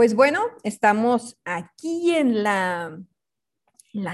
Pues 0.00 0.14
bueno, 0.14 0.40
estamos 0.62 1.38
aquí 1.44 2.16
en 2.16 2.42
la, 2.42 3.02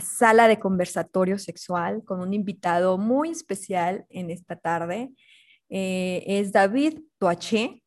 sala 0.02 0.48
de 0.48 0.58
conversatorio 0.58 1.38
sexual 1.38 2.02
con 2.04 2.18
un 2.18 2.34
invitado 2.34 2.98
muy 2.98 3.30
especial 3.30 4.04
en 4.10 4.30
esta 4.30 4.56
tarde. 4.56 5.12
Eh, 5.68 6.24
es 6.26 6.50
David 6.50 7.02
Toaché. 7.18 7.84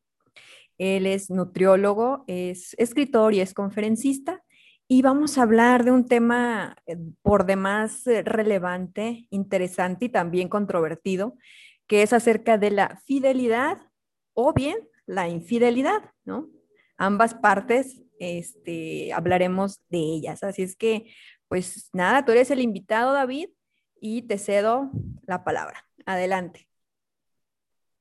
Él 0.78 1.06
es 1.06 1.28
nutriólogo, 1.28 2.24
es 2.26 2.74
escritor 2.78 3.34
y 3.34 3.40
es 3.40 3.52
conferencista. 3.52 4.42
Y 4.88 5.02
vamos 5.02 5.36
a 5.36 5.42
hablar 5.42 5.84
de 5.84 5.90
un 5.90 6.06
tema 6.06 6.78
eh, 6.86 6.96
por 7.20 7.44
demás 7.44 8.06
eh, 8.06 8.22
relevante, 8.22 9.26
interesante 9.28 10.06
y 10.06 10.08
también 10.08 10.48
controvertido, 10.48 11.34
que 11.86 12.00
es 12.00 12.14
acerca 12.14 12.56
de 12.56 12.70
la 12.70 12.98
fidelidad 13.04 13.76
o 14.32 14.54
bien 14.54 14.78
la 15.04 15.28
infidelidad, 15.28 16.12
¿no? 16.24 16.48
Ambas 17.00 17.34
partes 17.34 18.02
este, 18.20 19.12
hablaremos 19.12 19.80
de 19.88 19.98
ellas. 19.98 20.44
Así 20.44 20.62
es 20.62 20.76
que, 20.76 21.06
pues 21.48 21.88
nada, 21.92 22.24
tú 22.24 22.32
eres 22.32 22.50
el 22.50 22.60
invitado, 22.60 23.14
David, 23.14 23.48
y 24.00 24.22
te 24.22 24.38
cedo 24.38 24.90
la 25.26 25.42
palabra. 25.42 25.86
Adelante. 26.06 26.68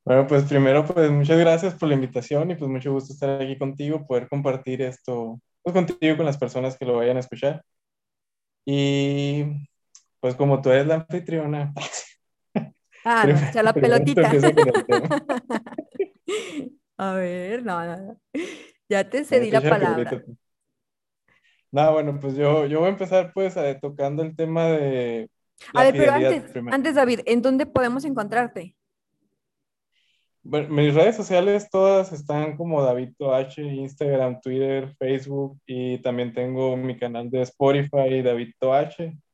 Bueno, 0.04 0.28
pues 0.28 0.44
primero, 0.44 0.86
pues 0.86 1.10
muchas 1.10 1.40
gracias 1.40 1.74
por 1.76 1.88
la 1.88 1.96
invitación 1.96 2.52
y 2.52 2.56
pues 2.56 2.70
mucho 2.70 2.92
gusto 2.92 3.14
estar 3.14 3.42
aquí 3.42 3.58
contigo, 3.58 4.06
poder 4.06 4.28
compartir 4.28 4.82
esto 4.82 5.40
pues, 5.62 5.74
contigo 5.74 6.18
con 6.18 6.26
las 6.26 6.38
personas 6.38 6.78
que 6.78 6.86
lo 6.86 6.98
vayan 6.98 7.18
a 7.18 7.22
escuchar. 7.22 7.64
Y 8.66 9.46
pues 10.20 10.36
como 10.36 10.62
tú 10.62 10.72
eres 10.72 10.88
la 10.88 10.96
anfitriona. 10.96 11.74
Ah, 13.06 13.26
no, 13.26 13.64
la 13.64 13.74
pelotita. 13.74 14.30
a 16.98 17.14
ver, 17.14 17.64
no, 17.64 17.86
no. 17.86 18.20
Ya 18.90 19.10
te 19.10 19.24
cedí 19.24 19.52
la 19.52 19.62
palabra. 19.70 20.24
No, 21.72 21.94
bueno, 21.94 22.20
pues 22.20 22.36
yo, 22.36 22.66
yo 22.66 22.80
voy 22.80 22.88
a 22.88 22.92
empezar 22.92 23.32
pues 23.34 23.56
tocando 23.80 24.24
el 24.24 24.36
tema 24.36 24.66
de... 24.66 25.30
A 25.74 25.84
ver, 25.84 25.94
pero 25.94 26.14
antes, 26.14 26.44
antes, 26.72 26.96
David, 26.96 27.20
¿en 27.26 27.42
dónde 27.42 27.66
podemos 27.66 28.06
encontrarte? 28.06 28.76
Bueno, 30.42 30.70
mis 30.70 30.96
redes 30.96 31.18
sociales 31.18 31.70
todas 31.70 32.12
están 32.14 32.56
como 32.56 32.82
David 32.82 33.14
Instagram, 33.58 34.40
Twitter, 34.42 34.96
Facebook 34.98 35.60
y 35.66 36.00
también 36.00 36.34
tengo 36.34 36.76
mi 36.78 36.98
canal 36.98 37.30
de 37.30 37.42
Spotify, 37.42 38.22
David. 38.24 38.54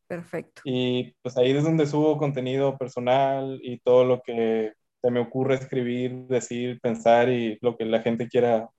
Perfecto. 0.08 0.62
Y 0.66 1.16
pues 1.22 1.38
ahí 1.38 1.52
es 1.52 1.64
donde 1.64 1.86
subo 1.86 2.18
contenido 2.18 2.78
personal 2.78 3.60
y 3.64 3.80
todo 3.80 4.04
lo 4.04 4.22
que 4.22 4.74
se 5.02 5.12
me 5.12 5.20
ocurre 5.20 5.56
escribir, 5.56 6.26
decir, 6.28 6.80
pensar 6.82 7.30
y 7.30 7.58
lo 7.62 7.78
que 7.78 7.86
la 7.86 8.02
gente 8.02 8.28
quiera 8.28 8.70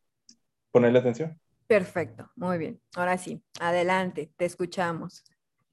ponerle 0.76 0.98
atención. 0.98 1.40
Perfecto, 1.66 2.30
muy 2.36 2.58
bien. 2.58 2.78
Ahora 2.94 3.16
sí, 3.16 3.42
adelante, 3.58 4.30
te 4.36 4.44
escuchamos. 4.44 5.24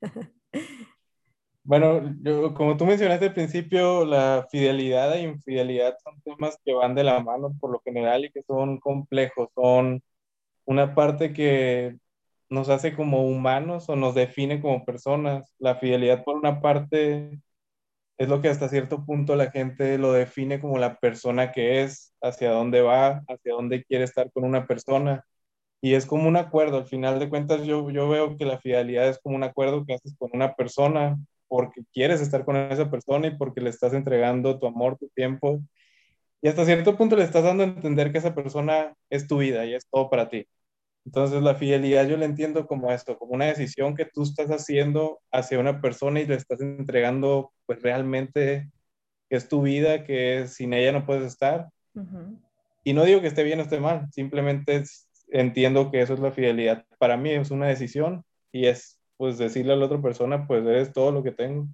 Bueno, 1.66 2.14
yo, 2.22 2.54
como 2.54 2.76
tú 2.76 2.86
mencionaste 2.86 3.28
al 3.28 3.34
principio, 3.34 4.04
la 4.04 4.46
fidelidad 4.52 5.16
e 5.16 5.22
infidelidad 5.22 5.96
son 6.04 6.20
temas 6.22 6.58
que 6.66 6.74
van 6.74 6.94
de 6.94 7.06
la 7.06 7.22
mano 7.22 7.56
por 7.58 7.72
lo 7.72 7.80
general 7.80 8.26
y 8.26 8.32
que 8.32 8.44
son 8.44 8.82
complejos, 8.82 9.48
son 9.56 10.04
una 10.66 10.94
parte 10.94 11.32
que 11.32 11.96
nos 12.50 12.68
hace 12.68 12.94
como 12.94 13.26
humanos 13.26 13.88
o 13.88 13.96
nos 13.96 14.14
define 14.14 14.62
como 14.62 14.84
personas. 14.84 15.56
La 15.58 15.76
fidelidad 15.76 16.26
por 16.26 16.36
una 16.36 16.60
parte 16.60 17.40
es 18.18 18.30
lo 18.30 18.42
que 18.42 18.50
hasta 18.50 18.70
cierto 18.70 19.06
punto 19.06 19.36
la 19.36 19.52
gente 19.52 19.98
lo 19.98 20.14
define 20.14 20.60
como 20.60 20.78
la 20.78 21.00
persona 21.00 21.52
que 21.52 21.84
es, 21.84 22.14
hacia 22.22 22.52
dónde 22.52 22.82
va, 22.82 23.24
hacia 23.28 23.54
dónde 23.54 23.84
quiere 23.84 24.04
estar 24.06 24.32
con 24.32 24.46
una 24.46 24.68
persona. 24.68 25.26
Y 25.82 25.96
es 25.96 26.06
como 26.06 26.28
un 26.30 26.38
acuerdo, 26.38 26.78
al 26.78 26.88
final 26.88 27.20
de 27.20 27.30
cuentas 27.30 27.64
yo, 27.64 27.90
yo 27.92 28.10
veo 28.10 28.38
que 28.38 28.46
la 28.46 28.60
fidelidad 28.60 29.10
es 29.10 29.20
como 29.20 29.36
un 29.36 29.44
acuerdo 29.44 29.86
que 29.86 29.96
haces 29.96 30.16
con 30.18 30.30
una 30.34 30.54
persona 30.56 31.18
porque 31.48 31.84
quieres 31.94 32.22
estar 32.22 32.46
con 32.46 32.56
esa 32.56 32.90
persona 32.90 33.28
y 33.28 33.38
porque 33.38 33.62
le 33.62 33.70
estás 33.70 33.94
entregando 33.94 34.60
tu 34.60 34.68
amor, 34.68 34.98
tu 34.98 35.10
tiempo. 35.10 35.62
Y 36.42 36.48
hasta 36.48 36.66
cierto 36.66 36.98
punto 36.98 37.16
le 37.16 37.24
estás 37.24 37.44
dando 37.44 37.64
a 37.64 37.68
entender 37.68 38.12
que 38.12 38.18
esa 38.20 38.36
persona 38.36 38.94
es 39.10 39.28
tu 39.28 39.38
vida 39.40 39.66
y 39.66 39.74
es 39.76 39.88
todo 39.90 40.10
para 40.10 40.30
ti. 40.30 40.48
Entonces 41.06 41.42
la 41.42 41.56
fidelidad 41.56 42.08
yo 42.08 42.18
la 42.18 42.26
entiendo 42.26 42.66
como 42.66 42.92
esto, 42.92 43.18
como 43.18 43.34
una 43.34 43.46
decisión 43.46 43.96
que 43.96 44.06
tú 44.06 44.24
estás 44.24 44.50
haciendo 44.50 45.20
hacia 45.32 45.60
una 45.60 45.82
persona 45.82 46.22
y 46.22 46.26
le 46.26 46.36
estás 46.36 46.62
entregando 46.62 47.52
pues 47.66 47.82
realmente 47.82 48.70
que 49.30 49.36
es 49.36 49.50
tu 49.50 49.62
vida, 49.62 50.06
que 50.06 50.48
sin 50.48 50.74
ella 50.74 50.92
no 50.92 51.06
puedes 51.06 51.26
estar. 51.26 51.70
Y 52.84 52.94
no 52.94 53.04
digo 53.04 53.22
que 53.22 53.28
esté 53.28 53.44
bien 53.44 53.60
o 53.60 53.64
esté 53.64 53.80
mal, 53.80 54.08
simplemente 54.12 54.84
entiendo 55.30 55.92
que 55.92 56.02
eso 56.02 56.14
es 56.14 56.20
la 56.20 56.32
fidelidad. 56.32 56.86
Para 56.98 57.18
mí 57.18 57.32
es 57.32 57.52
una 57.52 57.68
decisión 57.68 58.24
y 58.52 58.68
es 58.68 59.00
pues 59.18 59.38
decirle 59.38 59.74
a 59.74 59.76
la 59.76 59.86
otra 59.86 60.02
persona 60.02 60.48
pues 60.48 60.66
eres 60.66 60.94
todo 60.94 61.12
lo 61.12 61.24
que 61.24 61.32
tengo. 61.32 61.68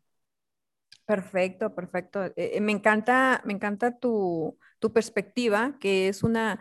Perfecto, 1.06 1.74
perfecto. 1.74 2.26
Eh, 2.26 2.34
eh, 2.36 2.62
me 2.62 2.72
encanta, 2.72 3.42
me 3.44 3.54
encanta 3.54 3.98
tu, 3.98 4.58
tu 4.78 4.94
perspectiva, 4.94 5.78
que 5.80 6.08
es 6.08 6.22
una 6.24 6.60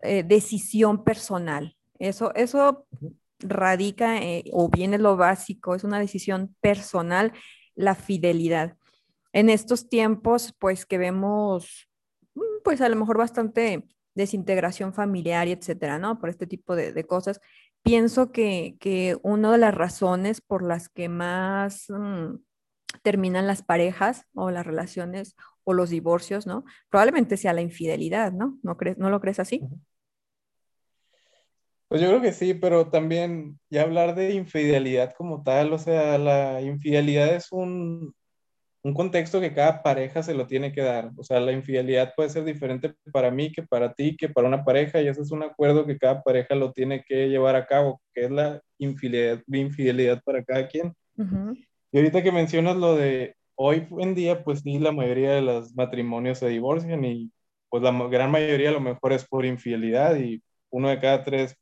eh, 0.00 0.22
decisión 0.22 1.04
personal. 1.04 1.76
Eso, 2.00 2.34
eso 2.34 2.86
radica 3.38 4.18
eh, 4.18 4.44
o 4.52 4.68
viene 4.68 4.98
lo 4.98 5.16
básico, 5.16 5.74
es 5.74 5.84
una 5.84 6.00
decisión 6.00 6.56
personal, 6.60 7.32
la 7.74 7.94
fidelidad. 7.94 8.76
En 9.32 9.50
estos 9.50 9.88
tiempos, 9.88 10.54
pues 10.58 10.86
que 10.86 10.98
vemos, 10.98 11.88
mm, 12.34 12.62
pues 12.64 12.80
a 12.80 12.88
lo 12.88 12.96
mejor 12.96 13.18
bastante 13.18 13.86
desintegración 14.14 14.92
familiar 14.94 15.46
y 15.46 15.52
etcétera, 15.52 15.98
¿no? 15.98 16.18
Por 16.18 16.30
este 16.30 16.46
tipo 16.46 16.74
de, 16.74 17.04
cosas. 17.06 17.40
Pienso 17.82 18.32
que, 18.32 18.76
que, 18.80 19.16
una 19.22 19.52
de 19.52 19.58
las 19.58 19.74
razones 19.74 20.40
por 20.40 20.62
las 20.62 20.88
que 20.88 21.08
más 21.08 21.86
mm, 21.88 22.36
terminan 23.02 23.46
las 23.46 23.62
parejas 23.62 24.26
o 24.34 24.50
las 24.50 24.66
relaciones 24.66 25.36
o 25.64 25.74
los 25.74 25.90
divorcios, 25.90 26.46
¿no? 26.46 26.64
Probablemente 26.88 27.36
sea 27.36 27.52
la 27.52 27.60
infidelidad, 27.60 28.32
¿no? 28.32 28.58
¿No, 28.62 28.76
crees, 28.76 28.98
¿no 28.98 29.10
lo 29.10 29.20
crees 29.20 29.38
así? 29.38 29.62
Pues 31.90 32.00
yo 32.00 32.06
creo 32.06 32.22
que 32.22 32.32
sí, 32.32 32.54
pero 32.54 32.88
también 32.88 33.58
ya 33.68 33.82
hablar 33.82 34.14
de 34.14 34.32
infidelidad 34.32 35.12
como 35.18 35.42
tal, 35.42 35.72
o 35.72 35.78
sea, 35.78 36.18
la 36.18 36.62
infidelidad 36.62 37.34
es 37.34 37.50
un, 37.50 38.14
un 38.84 38.94
contexto 38.94 39.40
que 39.40 39.52
cada 39.52 39.82
pareja 39.82 40.22
se 40.22 40.34
lo 40.34 40.46
tiene 40.46 40.72
que 40.72 40.82
dar. 40.82 41.10
O 41.16 41.24
sea, 41.24 41.40
la 41.40 41.50
infidelidad 41.50 42.14
puede 42.14 42.30
ser 42.30 42.44
diferente 42.44 42.94
para 43.12 43.32
mí 43.32 43.50
que 43.50 43.64
para 43.64 43.92
ti, 43.92 44.16
que 44.16 44.28
para 44.28 44.46
una 44.46 44.64
pareja, 44.64 45.02
y 45.02 45.08
ese 45.08 45.22
es 45.22 45.32
un 45.32 45.42
acuerdo 45.42 45.84
que 45.84 45.98
cada 45.98 46.22
pareja 46.22 46.54
lo 46.54 46.72
tiene 46.72 47.02
que 47.02 47.28
llevar 47.28 47.56
a 47.56 47.66
cabo, 47.66 48.00
que 48.14 48.26
es 48.26 48.30
la 48.30 48.62
infidelidad, 48.78 49.42
infidelidad 49.48 50.22
para 50.22 50.44
cada 50.44 50.68
quien. 50.68 50.94
Y 51.90 51.98
ahorita 51.98 52.22
que 52.22 52.30
mencionas 52.30 52.76
lo 52.76 52.94
de 52.94 53.34
hoy 53.56 53.88
en 53.98 54.14
día, 54.14 54.44
pues 54.44 54.60
sí, 54.60 54.78
la 54.78 54.92
mayoría 54.92 55.32
de 55.32 55.42
los 55.42 55.74
matrimonios 55.74 56.38
se 56.38 56.48
divorcian 56.48 57.04
y 57.04 57.32
pues 57.68 57.82
la 57.82 57.90
gran 58.08 58.30
mayoría 58.30 58.68
a 58.68 58.74
lo 58.74 58.80
mejor 58.80 59.12
es 59.12 59.26
por 59.26 59.44
infidelidad 59.44 60.16
y 60.16 60.40
uno 60.70 60.88
de 60.88 61.00
cada 61.00 61.24
tres 61.24 61.56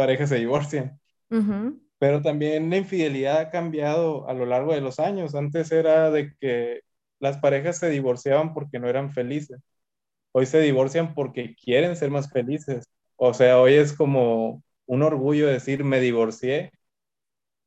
parejas 0.00 0.30
se 0.30 0.36
divorcian. 0.36 0.98
Pero 1.98 2.22
también 2.22 2.70
la 2.70 2.78
infidelidad 2.78 3.38
ha 3.38 3.50
cambiado 3.50 4.26
a 4.26 4.32
lo 4.32 4.46
largo 4.46 4.72
de 4.72 4.80
los 4.80 4.98
años. 4.98 5.34
Antes 5.34 5.70
era 5.70 6.10
de 6.10 6.34
que 6.40 6.80
las 7.18 7.36
parejas 7.36 7.76
se 7.76 7.90
divorciaban 7.90 8.54
porque 8.54 8.78
no 8.78 8.88
eran 8.88 9.12
felices. 9.12 9.60
Hoy 10.32 10.46
se 10.46 10.60
divorcian 10.60 11.14
porque 11.14 11.54
quieren 11.62 11.96
ser 11.96 12.10
más 12.10 12.30
felices. 12.30 12.86
O 13.16 13.34
sea, 13.34 13.60
hoy 13.60 13.74
es 13.74 13.92
como 13.92 14.62
un 14.86 15.02
orgullo 15.02 15.46
decir 15.46 15.84
me 15.84 16.00
divorcié 16.00 16.72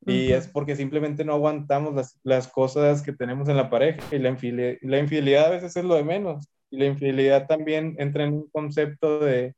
y 0.06 0.32
es 0.32 0.48
porque 0.48 0.76
simplemente 0.76 1.24
no 1.24 1.34
aguantamos 1.34 1.94
las, 1.94 2.20
las, 2.24 2.48
cosas 2.48 3.04
que 3.04 3.14
tenemos 3.14 3.48
en 3.50 3.58
la 3.58 3.70
pareja 3.70 4.02
y 4.12 4.18
la 4.18 4.30
infidelidad, 4.30 4.78
la 4.82 4.98
infidelidad 4.98 5.46
a 5.46 5.50
veces 5.52 5.76
es 5.78 5.86
lo 5.86 5.96
de 5.96 6.04
menos. 6.04 6.48
Y 6.72 6.78
la 6.78 6.86
infidelidad 6.86 7.46
también 7.46 7.96
entra 8.00 8.24
en 8.24 8.34
un 8.34 8.50
concepto 8.50 9.20
de 9.20 9.54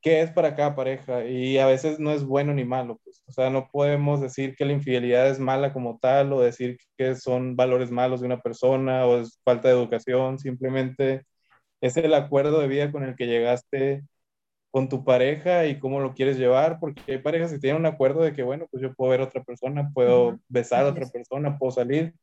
qué 0.00 0.22
es 0.22 0.30
para 0.30 0.56
cada 0.56 0.74
pareja 0.74 1.24
y 1.26 1.58
a 1.58 1.66
veces 1.66 1.98
no 1.98 2.12
es 2.12 2.24
bueno 2.24 2.54
ni 2.54 2.64
malo, 2.64 2.98
pues. 3.04 3.22
O 3.26 3.32
sea, 3.32 3.50
no 3.50 3.68
podemos 3.70 4.20
decir 4.20 4.54
que 4.56 4.64
la 4.64 4.72
infidelidad 4.72 5.28
es 5.28 5.38
mala 5.38 5.72
como 5.72 5.98
tal 5.98 6.32
o 6.32 6.40
decir 6.40 6.78
que 6.96 7.14
son 7.16 7.56
valores 7.56 7.90
malos 7.90 8.20
de 8.20 8.26
una 8.26 8.40
persona 8.40 9.06
o 9.06 9.18
es 9.20 9.40
falta 9.44 9.68
de 9.68 9.74
educación, 9.74 10.38
simplemente 10.38 11.24
es 11.80 11.96
el 11.96 12.14
acuerdo 12.14 12.60
de 12.60 12.68
vida 12.68 12.92
con 12.92 13.04
el 13.04 13.16
que 13.16 13.26
llegaste 13.26 14.04
con 14.70 14.88
tu 14.88 15.04
pareja 15.04 15.66
y 15.66 15.78
cómo 15.78 16.00
lo 16.00 16.14
quieres 16.14 16.38
llevar, 16.38 16.78
porque 16.80 17.02
hay 17.08 17.18
parejas 17.18 17.52
que 17.52 17.58
tienen 17.58 17.80
un 17.80 17.86
acuerdo 17.86 18.22
de 18.22 18.32
que, 18.32 18.42
bueno, 18.42 18.66
pues 18.70 18.82
yo 18.82 18.94
puedo 18.94 19.10
ver 19.10 19.20
a 19.20 19.24
otra 19.24 19.42
persona, 19.42 19.90
puedo 19.92 20.38
besar 20.48 20.84
a 20.84 20.90
otra 20.90 21.06
persona, 21.06 21.58
puedo 21.58 21.72
salir, 21.72 22.14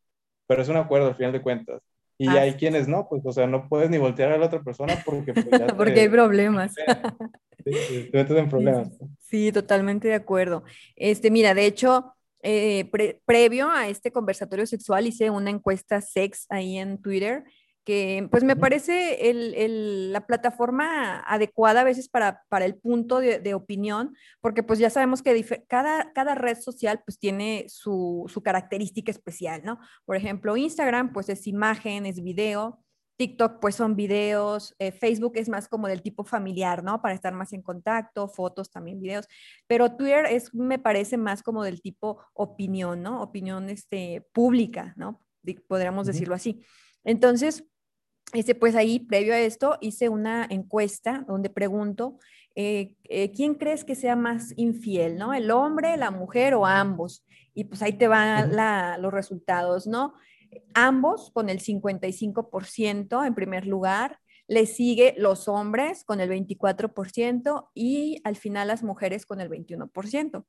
pero 0.47 0.61
es 0.61 0.69
un 0.69 0.77
acuerdo 0.77 1.07
al 1.07 1.15
final 1.15 1.33
de 1.33 1.41
cuentas. 1.41 1.81
Y 2.17 2.29
hay 2.29 2.53
quienes 2.53 2.87
no, 2.87 3.07
pues, 3.07 3.23
o 3.25 3.31
sea, 3.31 3.45
no 3.45 3.67
puedes 3.67 3.89
ni 3.91 3.97
voltear 3.99 4.31
a 4.31 4.37
la 4.37 4.47
otra 4.47 4.61
persona 4.63 4.95
porque... 5.05 5.33
Pues, 5.33 5.45
porque 5.77 6.01
hay 6.01 6.09
problemas. 6.09 6.73
En 7.67 8.49
problemas. 8.49 8.89
Sí, 9.19 9.51
totalmente 9.51 10.07
de 10.07 10.15
acuerdo. 10.15 10.63
Este, 10.95 11.31
mira, 11.31 11.53
de 11.53 11.65
hecho, 11.65 12.13
eh, 12.41 12.89
previo 13.25 13.69
a 13.69 13.87
este 13.87 14.11
conversatorio 14.11 14.65
sexual 14.65 15.07
hice 15.07 15.29
una 15.29 15.49
encuesta 15.49 16.01
sex 16.01 16.45
ahí 16.49 16.77
en 16.77 17.01
Twitter 17.01 17.43
que 17.87 18.27
pues 18.29 18.43
me 18.43 18.57
parece 18.57 19.17
la 20.11 20.27
plataforma 20.27 21.21
adecuada 21.21 21.79
a 21.79 21.83
veces 21.85 22.09
para, 22.09 22.43
para 22.49 22.65
el 22.65 22.75
punto 22.75 23.21
de, 23.21 23.53
opinión, 23.53 24.13
porque 24.41 24.61
pues 24.61 24.77
ya 24.77 24.89
sabemos 24.89 25.21
que 25.21 25.63
cada, 25.69 26.11
cada 26.11 26.35
red 26.35 26.59
social 26.59 27.01
pues 27.05 27.17
tiene 27.17 27.63
su, 27.69 28.25
su, 28.27 28.43
característica 28.43 29.09
especial, 29.09 29.61
¿no? 29.63 29.79
Por 30.03 30.17
ejemplo, 30.17 30.57
Instagram 30.57 31.13
pues 31.13 31.29
es 31.29 31.47
imagen, 31.47 32.05
es 32.05 32.21
video, 32.21 32.83
TikTok 33.17 33.59
pues 33.59 33.75
son 33.75 33.95
videos, 33.95 34.75
eh, 34.79 34.91
Facebook 34.91 35.33
es 35.35 35.49
más 35.49 35.67
como 35.67 35.87
del 35.87 36.01
tipo 36.01 36.23
familiar, 36.23 36.83
¿no? 36.83 37.01
Para 37.01 37.15
estar 37.15 37.33
más 37.33 37.51
en 37.51 37.61
contacto, 37.61 38.27
fotos 38.27 38.69
también, 38.71 39.01
videos, 39.01 39.27
pero 39.67 39.95
Twitter 39.95 40.25
es, 40.27 40.53
me 40.53 40.79
parece 40.79 41.17
más 41.17 41.43
como 41.43 41.63
del 41.63 41.81
tipo 41.81 42.23
opinión, 42.33 43.01
¿no? 43.01 43.21
Opinión 43.21 43.69
este, 43.69 44.25
pública, 44.33 44.93
¿no? 44.95 45.21
Podríamos 45.67 46.07
decirlo 46.07 46.35
así. 46.35 46.63
Entonces, 47.03 47.65
este, 48.33 48.55
pues 48.55 48.75
ahí, 48.75 48.99
previo 48.99 49.33
a 49.33 49.39
esto, 49.39 49.77
hice 49.81 50.09
una 50.09 50.45
encuesta 50.49 51.23
donde 51.27 51.49
pregunto, 51.49 52.19
eh, 52.55 52.95
eh, 53.05 53.31
¿quién 53.31 53.55
crees 53.55 53.85
que 53.85 53.95
sea 53.95 54.15
más 54.15 54.53
infiel, 54.57 55.17
no? 55.17 55.33
¿El 55.33 55.49
hombre, 55.51 55.95
la 55.95 56.11
mujer 56.11 56.53
o 56.53 56.65
ambos? 56.65 57.25
Y 57.53 57.63
pues 57.63 57.81
ahí 57.81 57.93
te 57.93 58.07
van 58.07 58.51
los 59.01 59.13
resultados, 59.13 59.87
¿no? 59.87 60.13
Ambos 60.73 61.31
con 61.31 61.49
el 61.49 61.59
55% 61.59 63.25
en 63.25 63.35
primer 63.35 63.65
lugar, 63.65 64.19
le 64.47 64.65
sigue 64.65 65.13
los 65.17 65.47
hombres 65.47 66.03
con 66.03 66.21
el 66.21 66.29
24% 66.29 67.69
y 67.73 68.21
al 68.23 68.35
final 68.35 68.69
las 68.69 68.83
mujeres 68.83 69.25
con 69.25 69.41
el 69.41 69.49
21%. 69.49 70.45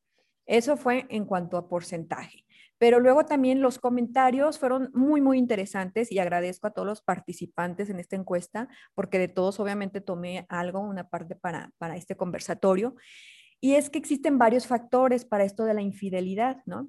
Eso 0.46 0.76
fue 0.76 1.06
en 1.10 1.24
cuanto 1.24 1.56
a 1.56 1.68
porcentaje. 1.68 2.44
Pero 2.78 3.00
luego 3.00 3.26
también 3.26 3.60
los 3.60 3.78
comentarios 3.80 4.58
fueron 4.58 4.90
muy, 4.94 5.20
muy 5.20 5.36
interesantes 5.36 6.12
y 6.12 6.20
agradezco 6.20 6.68
a 6.68 6.70
todos 6.70 6.86
los 6.86 7.02
participantes 7.02 7.90
en 7.90 7.98
esta 7.98 8.14
encuesta, 8.14 8.68
porque 8.94 9.18
de 9.18 9.26
todos 9.26 9.58
obviamente 9.58 10.00
tomé 10.00 10.46
algo, 10.48 10.80
una 10.80 11.08
parte 11.08 11.34
para, 11.34 11.70
para 11.76 11.96
este 11.96 12.16
conversatorio. 12.16 12.94
Y 13.60 13.74
es 13.74 13.90
que 13.90 13.98
existen 13.98 14.38
varios 14.38 14.68
factores 14.68 15.24
para 15.24 15.44
esto 15.44 15.64
de 15.64 15.74
la 15.74 15.82
infidelidad, 15.82 16.62
¿no? 16.66 16.88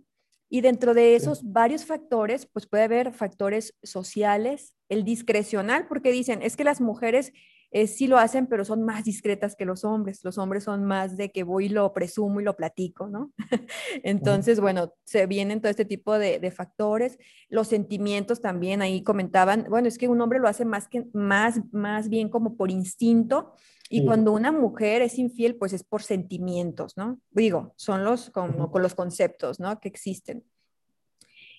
Y 0.49 0.61
dentro 0.61 0.93
de 0.93 1.15
esos 1.15 1.41
varios 1.43 1.85
factores, 1.85 2.47
pues 2.47 2.65
puede 2.65 2.83
haber 2.83 3.13
factores 3.13 3.75
sociales, 3.83 4.73
el 4.89 5.03
discrecional, 5.03 5.87
porque 5.87 6.11
dicen, 6.11 6.41
es 6.41 6.57
que 6.57 6.63
las 6.63 6.81
mujeres 6.81 7.31
eh, 7.71 7.85
sí 7.85 8.07
lo 8.07 8.17
hacen, 8.17 8.47
pero 8.47 8.65
son 8.65 8.83
más 8.83 9.03
discretas 9.03 9.55
que 9.55 9.65
los 9.65 9.83
hombres. 9.83 10.23
Los 10.23 10.39
hombres 10.39 10.63
son 10.63 10.85
más 10.85 11.17
de 11.17 11.31
que 11.31 11.43
voy 11.43 11.65
y 11.65 11.69
lo 11.69 11.93
presumo 11.93 12.41
y 12.41 12.43
lo 12.43 12.55
platico, 12.55 13.07
¿no? 13.07 13.31
Entonces, 14.03 14.59
bueno, 14.59 14.93
se 15.03 15.27
vienen 15.27 15.61
todo 15.61 15.69
este 15.69 15.85
tipo 15.85 16.17
de, 16.17 16.49
factores. 16.51 17.19
Los 17.47 17.67
sentimientos 17.67 18.41
también, 18.41 18.81
ahí 18.81 19.03
comentaban, 19.03 19.67
bueno, 19.69 19.87
es 19.87 19.99
que 19.99 20.07
un 20.07 20.19
hombre 20.19 20.39
lo 20.39 20.47
hace 20.47 20.65
más, 20.65 20.87
que, 20.87 21.05
más, 21.13 21.59
más 21.71 22.09
bien 22.09 22.29
como 22.29 22.57
por 22.57 22.71
instinto. 22.71 23.53
Y 23.91 24.05
cuando 24.05 24.31
una 24.33 24.51
mujer 24.51 25.01
es 25.01 25.17
infiel, 25.17 25.55
pues 25.55 25.73
es 25.73 25.83
por 25.83 26.03
sentimientos, 26.03 26.95
¿no? 26.95 27.19
Digo, 27.31 27.73
son 27.75 28.03
los 28.03 28.29
como 28.29 28.69
con 28.71 28.83
los 28.83 28.93
conceptos, 28.93 29.59
¿no? 29.59 29.79
Que 29.79 29.87
existen. 29.87 30.45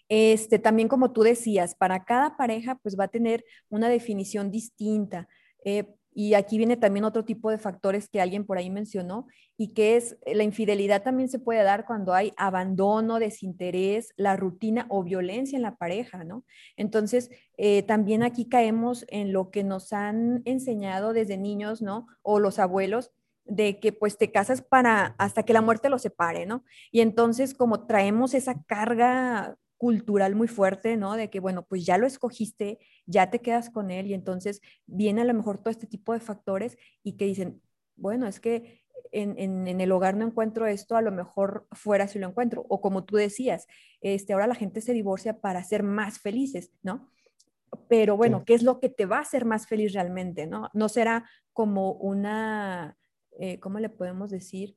Este, 0.08 0.58
también 0.58 0.88
como 0.88 1.12
tú 1.12 1.22
decías, 1.22 1.74
para 1.74 2.04
cada 2.04 2.36
pareja 2.36 2.76
pues 2.82 2.98
va 2.98 3.04
a 3.04 3.08
tener 3.08 3.44
una 3.68 3.88
definición 3.88 4.50
distinta. 4.50 5.28
Eh, 5.64 5.84
y 6.12 6.34
aquí 6.34 6.58
viene 6.58 6.76
también 6.76 7.04
otro 7.04 7.24
tipo 7.24 7.50
de 7.50 7.58
factores 7.58 8.08
que 8.08 8.20
alguien 8.20 8.44
por 8.44 8.58
ahí 8.58 8.70
mencionó 8.70 9.26
y 9.56 9.74
que 9.74 9.96
es 9.96 10.18
eh, 10.26 10.34
la 10.34 10.44
infidelidad 10.44 11.02
también 11.02 11.28
se 11.28 11.38
puede 11.38 11.62
dar 11.62 11.86
cuando 11.86 12.14
hay 12.14 12.32
abandono, 12.36 13.18
desinterés, 13.18 14.12
la 14.16 14.36
rutina 14.36 14.86
o 14.88 15.04
violencia 15.04 15.56
en 15.56 15.62
la 15.62 15.76
pareja, 15.76 16.24
¿no? 16.24 16.44
Entonces, 16.76 17.30
eh, 17.56 17.82
también 17.82 18.22
aquí 18.22 18.48
caemos 18.48 19.04
en 19.08 19.32
lo 19.32 19.50
que 19.50 19.62
nos 19.62 19.92
han 19.92 20.42
enseñado 20.44 21.12
desde 21.12 21.36
niños, 21.36 21.82
¿no? 21.82 22.06
O 22.22 22.40
los 22.40 22.58
abuelos, 22.58 23.12
de 23.44 23.80
que 23.80 23.92
pues 23.92 24.16
te 24.16 24.30
casas 24.30 24.62
para 24.62 25.14
hasta 25.18 25.42
que 25.42 25.52
la 25.52 25.60
muerte 25.60 25.88
los 25.88 26.02
separe, 26.02 26.46
¿no? 26.46 26.64
Y 26.92 27.00
entonces 27.00 27.54
como 27.54 27.86
traemos 27.86 28.34
esa 28.34 28.62
carga 28.62 29.56
cultural 29.80 30.34
muy 30.34 30.46
fuerte, 30.46 30.98
¿no? 30.98 31.16
De 31.16 31.30
que, 31.30 31.40
bueno, 31.40 31.62
pues 31.62 31.86
ya 31.86 31.96
lo 31.96 32.06
escogiste, 32.06 32.78
ya 33.06 33.30
te 33.30 33.38
quedas 33.38 33.70
con 33.70 33.90
él 33.90 34.08
y 34.08 34.12
entonces 34.12 34.60
viene 34.84 35.22
a 35.22 35.24
lo 35.24 35.32
mejor 35.32 35.56
todo 35.56 35.70
este 35.70 35.86
tipo 35.86 36.12
de 36.12 36.20
factores 36.20 36.76
y 37.02 37.16
que 37.16 37.24
dicen, 37.24 37.62
bueno, 37.96 38.26
es 38.26 38.40
que 38.40 38.82
en, 39.10 39.80
el 39.80 39.90
hogar 39.92 40.18
no 40.18 40.26
encuentro 40.26 40.66
esto, 40.66 40.96
a 40.96 41.00
lo 41.00 41.10
mejor 41.12 41.66
fuera 41.72 42.08
si 42.08 42.18
lo 42.18 42.28
encuentro. 42.28 42.66
O 42.68 42.82
como 42.82 43.04
tú 43.04 43.16
decías, 43.16 43.66
este, 44.02 44.34
ahora 44.34 44.46
la 44.46 44.54
gente 44.54 44.82
se 44.82 44.92
divorcia 44.92 45.40
para 45.40 45.64
ser 45.64 45.82
más 45.82 46.18
felices, 46.18 46.72
¿no? 46.82 47.08
Pero 47.88 48.18
bueno, 48.18 48.44
¿qué 48.44 48.52
es 48.52 48.62
lo 48.62 48.80
que 48.80 48.90
te 48.90 49.06
va 49.06 49.16
a 49.16 49.22
hacer 49.22 49.46
más 49.46 49.66
feliz 49.66 49.94
realmente, 49.94 50.46
¿no? 50.46 50.68
No 50.74 50.90
será 50.90 51.26
como 51.54 51.92
una, 51.92 52.98
eh, 53.38 53.58
¿cómo 53.60 53.78
le 53.78 53.88
podemos 53.88 54.28
decir? 54.28 54.76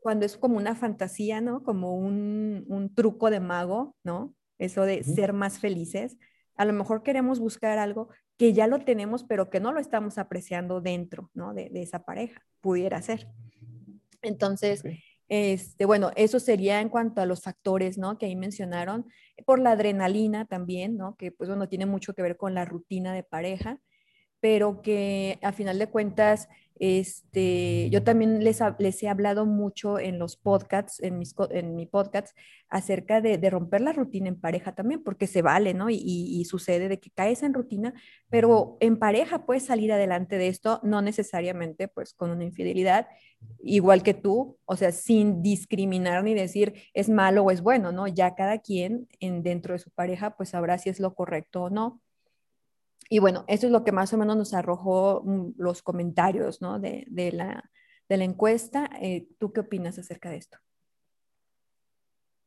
Cuando 0.00 0.26
es 0.26 0.36
como 0.36 0.56
una 0.56 0.74
fantasía, 0.74 1.40
¿no? 1.40 1.62
Como 1.62 1.96
un, 1.96 2.92
truco 2.94 3.30
de 3.30 3.40
mago, 3.40 3.96
¿no? 4.04 4.34
Eso 4.58 4.82
de 4.82 5.04
ser 5.04 5.32
más 5.32 5.58
felices. 5.58 6.16
A 6.56 6.64
lo 6.64 6.72
mejor 6.72 7.02
queremos 7.02 7.38
buscar 7.38 7.78
algo 7.78 8.08
que 8.36 8.52
ya 8.52 8.66
lo 8.66 8.84
tenemos, 8.84 9.24
pero 9.24 9.50
que 9.50 9.60
no 9.60 9.72
lo 9.72 9.80
estamos 9.80 10.18
apreciando 10.18 10.80
dentro, 10.80 11.30
¿no? 11.34 11.54
De, 11.54 11.70
esa 11.74 12.04
pareja, 12.04 12.42
pudiera 12.60 13.00
ser. 13.02 13.28
Entonces, 14.22 14.82
este, 15.28 15.84
bueno, 15.84 16.10
eso 16.16 16.40
sería 16.40 16.80
en 16.80 16.88
cuanto 16.88 17.20
a 17.20 17.26
los 17.26 17.42
factores, 17.42 17.98
¿no? 17.98 18.18
Que 18.18 18.26
ahí 18.26 18.36
mencionaron, 18.36 19.06
por 19.44 19.58
la 19.58 19.72
adrenalina 19.72 20.46
también, 20.46 20.96
¿no? 20.96 21.16
Que 21.16 21.32
pues 21.32 21.48
bueno, 21.48 21.68
tiene 21.68 21.86
mucho 21.86 22.14
que 22.14 22.22
ver 22.22 22.36
con 22.36 22.54
la 22.54 22.64
rutina 22.64 23.12
de 23.12 23.22
pareja, 23.22 23.78
pero 24.40 24.82
que 24.82 25.38
a 25.42 25.52
final 25.52 25.78
de 25.78 25.88
cuentas 25.88 26.48
este, 26.78 27.90
yo 27.90 28.04
también 28.04 28.44
les, 28.44 28.60
les 28.78 29.02
he 29.02 29.08
hablado 29.08 29.46
mucho 29.46 29.98
en 29.98 30.18
los 30.18 30.36
podcasts, 30.36 31.00
en, 31.02 31.18
mis, 31.18 31.34
en 31.50 31.74
mi 31.74 31.86
podcast, 31.86 32.36
acerca 32.68 33.20
de, 33.20 33.38
de, 33.38 33.50
romper 33.50 33.80
la 33.80 33.92
rutina 33.92 34.28
en 34.28 34.40
pareja 34.40 34.74
también, 34.74 35.02
porque 35.02 35.26
se 35.26 35.42
vale, 35.42 35.74
¿no? 35.74 35.90
Y, 35.90 35.96
y, 35.96 36.44
sucede 36.44 36.88
de 36.88 37.00
que 37.00 37.10
caes 37.10 37.42
en 37.42 37.54
rutina, 37.54 37.94
pero 38.28 38.76
en 38.80 38.98
pareja 38.98 39.44
puedes 39.44 39.64
salir 39.64 39.92
adelante 39.92 40.38
de 40.38 40.48
esto, 40.48 40.80
no 40.82 41.02
necesariamente 41.02 41.88
pues 41.88 42.14
con 42.14 42.30
una 42.30 42.44
infidelidad, 42.44 43.08
igual 43.60 44.02
que 44.02 44.14
tú, 44.14 44.58
o 44.64 44.76
sea, 44.76 44.92
sin 44.92 45.42
discriminar 45.42 46.22
ni 46.22 46.34
decir 46.34 46.74
es 46.94 47.08
malo 47.08 47.42
o 47.42 47.50
es 47.50 47.60
bueno, 47.62 47.90
¿no? 47.92 48.06
Ya 48.06 48.34
cada 48.34 48.58
quien 48.58 49.08
en, 49.20 49.42
dentro 49.42 49.72
de 49.72 49.78
su 49.80 49.90
pareja 49.90 50.36
pues 50.36 50.50
sabrá 50.50 50.78
si 50.78 50.90
es 50.90 51.00
lo 51.00 51.14
correcto 51.14 51.64
o 51.64 51.70
no 51.70 52.00
y 53.08 53.18
bueno, 53.20 53.44
eso 53.48 53.66
es 53.66 53.72
lo 53.72 53.84
que 53.84 53.92
más 53.92 54.12
o 54.12 54.18
menos 54.18 54.36
nos 54.36 54.54
arrojó 54.54 55.22
mm, 55.24 55.52
los 55.56 55.82
comentarios 55.82 56.60
¿no? 56.60 56.78
de, 56.78 57.04
de, 57.08 57.32
la, 57.32 57.70
de, 58.08 58.16
la, 58.18 58.24
encuesta. 58.24 58.90
Eh, 59.00 59.28
¿Tú 59.38 59.52
qué 59.52 59.60
opinas 59.60 59.98
acerca 59.98 60.30
de 60.30 60.36
esto? 60.36 60.58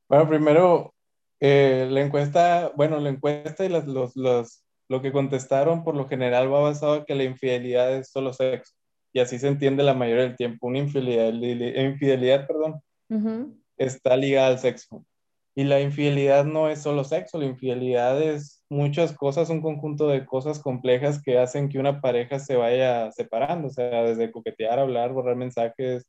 Bueno, 0.08 0.28
primero, 0.30 0.94
eh, 1.40 1.88
la 1.90 2.02
encuesta, 2.02 2.72
bueno, 2.76 3.00
la 3.00 3.10
encuesta 3.10 3.66
y 3.66 3.70
los, 3.70 3.88
los, 4.16 4.64
lo 4.88 5.02
que 5.02 5.12
contestaron 5.12 5.84
por 5.84 5.96
lo 5.96 6.08
general 6.08 6.54
va 6.54 6.60
basado 6.60 6.98
en 6.98 7.06
que 7.06 7.16
la 7.16 7.24
infidelidad 7.24 7.96
es 7.96 8.10
solo 8.12 8.32
sexo. 8.32 8.74
Y 9.14 9.20
así 9.20 9.40
se 9.40 9.48
entiende 9.48 9.84
la 9.84 9.94
mayoría 9.94 10.24
del 10.24 10.36
tiempo. 10.36 10.68
Una 10.68 10.80
infidelidad, 10.80 11.34
infidelidad 11.34 12.48
perdón, 12.48 12.82
está 13.78 14.16
ligada 14.16 14.48
al 14.48 14.60
sexo. 14.60 15.06
Y 15.56 15.64
la 15.64 15.82
infidelidad 15.82 16.46
no 16.46 16.70
es 16.70 16.82
solo 16.82 17.04
sexo, 17.04 17.40
la 17.40 17.46
infidelidad 17.46 18.22
es 18.22 18.61
muchas 18.72 19.12
cosas, 19.14 19.50
un 19.50 19.62
conjunto 19.62 20.08
de 20.08 20.26
cosas 20.26 20.60
complejas 20.60 21.22
que 21.22 21.38
hacen 21.38 21.70
que 21.70 21.78
una 21.78 22.00
pareja 22.00 22.40
se 22.40 22.56
vaya 22.56 23.12
separando, 23.12 23.68
o 23.68 23.72
sea, 23.72 24.04
desde 24.04 24.32
coquetear, 24.32 24.80
hablar, 24.80 25.12
borrar 25.12 25.36
mensajes, 25.36 26.08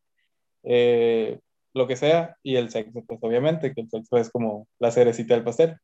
eh, 0.62 1.40
lo 1.75 1.88
que 1.88 1.97
sea, 1.97 2.37
y 2.42 2.57
el 2.57 2.71
sexo, 2.71 3.02
pues 3.07 3.19
obviamente, 3.23 3.75
que 3.75 3.81
el 3.81 3.90
sexo 3.90 4.16
es 4.16 4.31
como 4.31 4.69
la 4.78 4.92
cerecita 4.92 5.35
del 5.35 5.45
pastel. 5.45 5.76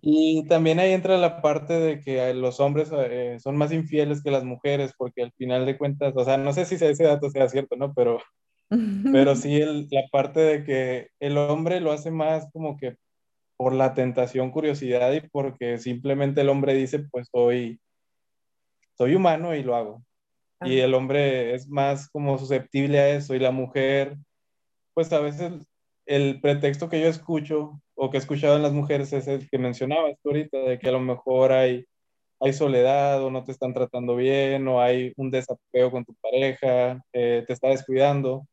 Y 0.00 0.46
también 0.46 0.78
ahí 0.78 0.92
entra 0.92 1.18
la 1.18 1.42
parte 1.42 1.74
de 1.74 2.00
que 2.00 2.32
los 2.32 2.60
hombres 2.60 2.90
eh, 2.96 3.36
son 3.40 3.56
más 3.56 3.72
infieles 3.72 4.22
que 4.22 4.30
las 4.30 4.44
mujeres, 4.44 4.92
porque 4.96 5.22
al 5.22 5.32
final 5.32 5.66
de 5.66 5.76
cuentas, 5.76 6.14
o 6.16 6.24
sea, 6.24 6.38
no 6.38 6.52
sé 6.54 6.64
si 6.64 6.76
ese 6.76 7.04
dato 7.04 7.28
sea 7.28 7.48
cierto, 7.48 7.76
¿no? 7.76 7.92
Pero 7.92 8.20
pero 9.12 9.36
sí, 9.36 9.60
la 9.90 10.02
parte 10.10 10.40
de 10.40 10.64
que 10.64 11.08
el 11.20 11.36
hombre 11.36 11.80
lo 11.80 11.92
hace 11.92 12.10
más 12.10 12.50
como 12.52 12.76
que 12.76 12.96
por 13.64 13.72
la 13.72 13.94
tentación, 13.94 14.50
curiosidad 14.50 15.10
y 15.14 15.22
porque 15.22 15.78
simplemente 15.78 16.42
el 16.42 16.50
hombre 16.50 16.74
dice, 16.74 16.98
pues 16.98 17.28
soy, 17.32 17.80
soy 18.98 19.14
humano 19.14 19.54
y 19.54 19.62
lo 19.62 19.74
hago. 19.74 20.04
Y 20.60 20.80
el 20.80 20.92
hombre 20.92 21.54
es 21.54 21.66
más 21.66 22.10
como 22.10 22.36
susceptible 22.36 22.98
a 22.98 23.08
eso 23.08 23.34
y 23.34 23.38
la 23.38 23.52
mujer, 23.52 24.18
pues 24.92 25.10
a 25.14 25.20
veces 25.20 25.66
el 26.04 26.42
pretexto 26.42 26.90
que 26.90 27.00
yo 27.00 27.06
escucho 27.08 27.80
o 27.94 28.10
que 28.10 28.18
he 28.18 28.20
escuchado 28.20 28.56
en 28.56 28.62
las 28.62 28.74
mujeres 28.74 29.14
es 29.14 29.26
el 29.28 29.48
que 29.48 29.56
mencionabas 29.56 30.18
tú 30.22 30.28
ahorita, 30.28 30.58
de 30.58 30.78
que 30.78 30.88
a 30.90 30.92
lo 30.92 31.00
mejor 31.00 31.52
hay, 31.52 31.86
hay 32.40 32.52
soledad 32.52 33.24
o 33.24 33.30
no 33.30 33.44
te 33.44 33.52
están 33.52 33.72
tratando 33.72 34.14
bien 34.14 34.68
o 34.68 34.82
hay 34.82 35.14
un 35.16 35.30
desapego 35.30 35.90
con 35.90 36.04
tu 36.04 36.14
pareja, 36.16 37.02
eh, 37.14 37.44
te 37.46 37.52
está 37.54 37.68
descuidando. 37.70 38.46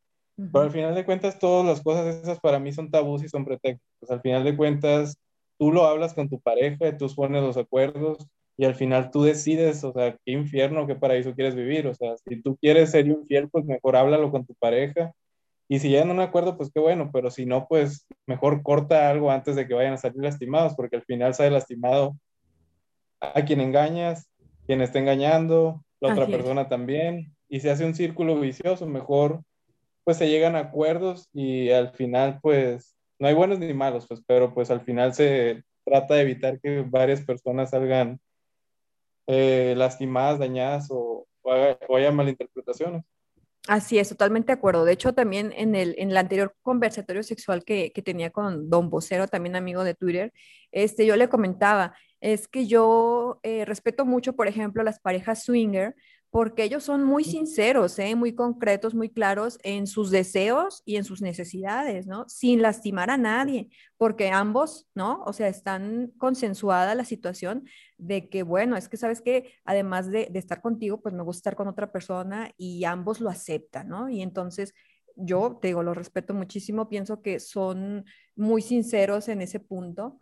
Pero 0.51 0.63
al 0.63 0.71
final 0.71 0.95
de 0.95 1.05
cuentas, 1.05 1.37
todas 1.37 1.65
las 1.65 1.81
cosas 1.81 2.15
esas 2.15 2.39
para 2.39 2.59
mí 2.59 2.71
son 2.71 2.89
tabús 2.89 3.23
y 3.23 3.29
son 3.29 3.45
pretextos. 3.45 4.09
Al 4.09 4.21
final 4.21 4.43
de 4.43 4.55
cuentas, 4.55 5.17
tú 5.57 5.71
lo 5.71 5.85
hablas 5.85 6.13
con 6.13 6.29
tu 6.29 6.39
pareja, 6.39 6.97
tú 6.97 7.07
pones 7.15 7.43
los 7.43 7.57
acuerdos 7.57 8.27
y 8.57 8.65
al 8.65 8.75
final 8.75 9.11
tú 9.11 9.23
decides, 9.23 9.83
o 9.83 9.93
sea, 9.93 10.17
qué 10.25 10.31
infierno, 10.31 10.87
qué 10.87 10.95
paraíso 10.95 11.33
quieres 11.33 11.55
vivir, 11.55 11.87
o 11.87 11.93
sea, 11.93 12.15
si 12.17 12.41
tú 12.41 12.57
quieres 12.57 12.91
ser 12.91 13.07
infiel, 13.07 13.49
pues 13.49 13.65
mejor 13.65 13.95
háblalo 13.95 14.31
con 14.31 14.45
tu 14.45 14.53
pareja, 14.55 15.13
y 15.67 15.79
si 15.79 15.89
ya 15.89 16.03
no 16.03 16.13
me 16.13 16.23
acuerdo, 16.23 16.57
pues 16.57 16.69
qué 16.69 16.81
bueno, 16.81 17.11
pero 17.13 17.31
si 17.31 17.45
no, 17.45 17.65
pues 17.67 18.05
mejor 18.27 18.61
corta 18.61 19.09
algo 19.09 19.31
antes 19.31 19.55
de 19.55 19.67
que 19.67 19.73
vayan 19.73 19.93
a 19.93 19.97
salir 19.97 20.21
lastimados, 20.21 20.75
porque 20.75 20.97
al 20.97 21.03
final 21.03 21.33
sale 21.33 21.49
lastimado 21.49 22.17
a 23.21 23.45
quien 23.45 23.61
engañas, 23.61 24.29
quien 24.67 24.81
está 24.81 24.99
engañando, 24.99 25.81
la 26.01 26.11
otra 26.11 26.27
persona 26.27 26.67
también, 26.67 27.33
y 27.47 27.61
se 27.61 27.71
hace 27.71 27.85
un 27.85 27.95
círculo 27.95 28.37
vicioso, 28.39 28.85
mejor 28.85 29.43
pues 30.03 30.17
se 30.17 30.29
llegan 30.29 30.55
a 30.55 30.59
acuerdos 30.59 31.29
y 31.33 31.69
al 31.69 31.91
final 31.91 32.39
pues 32.41 32.95
no 33.19 33.27
hay 33.27 33.33
buenos 33.35 33.59
ni 33.59 33.73
malos, 33.73 34.07
pues, 34.07 34.21
pero 34.25 34.53
pues 34.53 34.71
al 34.71 34.81
final 34.81 35.13
se 35.13 35.63
trata 35.85 36.15
de 36.15 36.21
evitar 36.21 36.59
que 36.59 36.81
varias 36.81 37.21
personas 37.21 37.69
salgan 37.69 38.19
eh, 39.27 39.75
lastimadas, 39.77 40.39
dañadas 40.39 40.87
o, 40.89 41.27
o, 41.43 41.95
haya 41.95 42.11
malinterpretaciones. 42.11 43.03
Así 43.67 43.99
es, 43.99 44.09
totalmente 44.09 44.47
de 44.47 44.57
acuerdo. 44.57 44.85
De 44.85 44.93
hecho, 44.93 45.13
también 45.13 45.53
en 45.55 45.75
el, 45.75 45.93
en 45.99 46.09
el 46.09 46.17
anterior 46.17 46.55
conversatorio 46.63 47.21
sexual 47.21 47.63
que, 47.63 47.91
que, 47.93 48.01
tenía 48.01 48.31
con 48.31 48.71
Don 48.71 48.89
Vocero, 48.89 49.27
también 49.27 49.55
amigo 49.55 49.83
de 49.83 49.93
Twitter, 49.93 50.33
este, 50.71 51.05
yo 51.05 51.15
le 51.15 51.29
comentaba, 51.29 51.95
es 52.21 52.47
que 52.47 52.65
yo 52.65 53.39
eh, 53.43 53.65
respeto 53.65 54.03
mucho, 54.03 54.33
por 54.33 54.47
ejemplo, 54.47 54.81
las 54.83 54.99
parejas 54.99 55.43
swinger, 55.43 55.95
porque 56.31 56.63
ellos 56.63 56.83
son 56.83 57.03
muy 57.03 57.25
sinceros, 57.25 57.99
¿eh? 57.99 58.15
muy 58.15 58.33
concretos, 58.33 58.95
muy 58.95 59.09
claros 59.09 59.59
en 59.63 59.85
sus 59.85 60.11
deseos 60.11 60.81
y 60.85 60.95
en 60.95 61.03
sus 61.03 61.21
necesidades, 61.21 62.07
¿no? 62.07 62.27
Sin 62.29 62.61
lastimar 62.61 63.09
a 63.09 63.17
nadie, 63.17 63.69
porque 63.97 64.29
ambos, 64.29 64.87
¿no? 64.95 65.21
O 65.25 65.33
sea, 65.33 65.49
están 65.49 66.13
consensuada 66.17 66.95
la 66.95 67.03
situación 67.03 67.65
de 67.97 68.29
que, 68.29 68.43
bueno, 68.43 68.77
es 68.77 68.87
que 68.87 68.95
sabes 68.95 69.21
que 69.21 69.53
además 69.65 70.09
de, 70.09 70.29
de 70.31 70.39
estar 70.39 70.61
contigo, 70.61 71.01
pues 71.01 71.13
me 71.13 71.21
gusta 71.21 71.39
estar 71.39 71.55
con 71.57 71.67
otra 71.67 71.91
persona 71.91 72.53
y 72.57 72.85
ambos 72.85 73.19
lo 73.19 73.29
aceptan, 73.29 73.89
¿no? 73.89 74.09
Y 74.09 74.21
entonces 74.21 74.73
yo, 75.17 75.59
te 75.61 75.67
digo, 75.67 75.83
lo 75.83 75.93
respeto 75.93 76.33
muchísimo, 76.33 76.87
pienso 76.87 77.21
que 77.21 77.41
son 77.41 78.05
muy 78.37 78.61
sinceros 78.61 79.27
en 79.27 79.41
ese 79.41 79.59
punto 79.59 80.17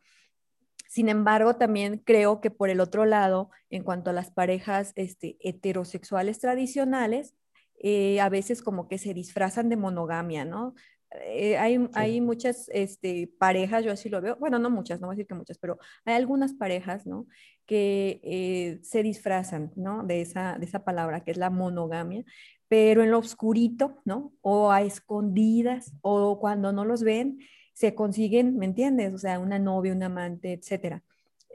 sin 0.90 1.08
embargo, 1.08 1.56
también 1.56 2.02
creo 2.04 2.42
que 2.42 2.50
por 2.50 2.72
el 2.72 2.80
otro 2.80 3.06
lado, 3.06 3.52
en 3.70 3.84
cuanto 3.84 4.10
a 4.10 4.14
las 4.14 4.32
parejas 4.32 4.92
este, 4.96 5.38
heterosexuales 5.40 6.40
tradicionales, 6.40 7.36
eh, 7.78 8.20
a 8.20 8.28
veces 8.28 8.64
como 8.64 8.88
que 8.88 8.98
se 8.98 9.14
disfrazan 9.14 9.70
de 9.70 9.78
monogamia, 9.78 10.46
¿no? 10.46 10.74
Eh, 11.12 11.58
hay, 11.58 11.88
hay, 11.94 12.22
muchas 12.22 12.70
este, 12.74 13.32
parejas, 13.38 13.86
yo 13.86 13.92
así 13.92 14.10
lo 14.10 14.20
veo, 14.20 14.36
bueno, 14.38 14.58
no 14.58 14.72
muchas, 14.72 15.00
no 15.00 15.06
voy 15.06 15.14
a 15.14 15.18
decir 15.18 15.28
que 15.28 15.36
muchas, 15.36 15.60
pero 15.60 15.78
hay 16.06 16.16
algunas 16.16 16.54
parejas, 16.54 17.06
¿no? 17.06 17.28
Que 17.68 18.20
eh, 18.24 18.80
se 18.82 19.04
disfrazan, 19.04 19.72
¿no? 19.76 20.04
De 20.04 20.22
esa, 20.22 20.58
de 20.58 20.66
esa 20.66 20.84
palabra 20.84 21.24
que 21.24 21.30
es 21.30 21.38
la 21.38 21.52
monogamia, 21.52 22.26
pero 22.68 23.04
en 23.04 23.12
lo 23.12 23.20
oscurito, 23.20 24.02
¿no? 24.06 24.34
O 24.42 24.72
a 24.72 24.82
escondidas, 24.82 25.94
o 26.02 26.40
cuando 26.40 26.74
no 26.74 26.84
los 26.84 27.04
ven, 27.04 27.38
se 27.80 27.96
consiguen, 27.96 28.58
¿me 28.58 28.66
entiendes? 28.66 29.14
O 29.14 29.18
sea, 29.18 29.40
una 29.40 29.58
novia, 29.58 29.94
un 29.94 30.04
amante, 30.04 30.52
etcétera. 30.52 31.02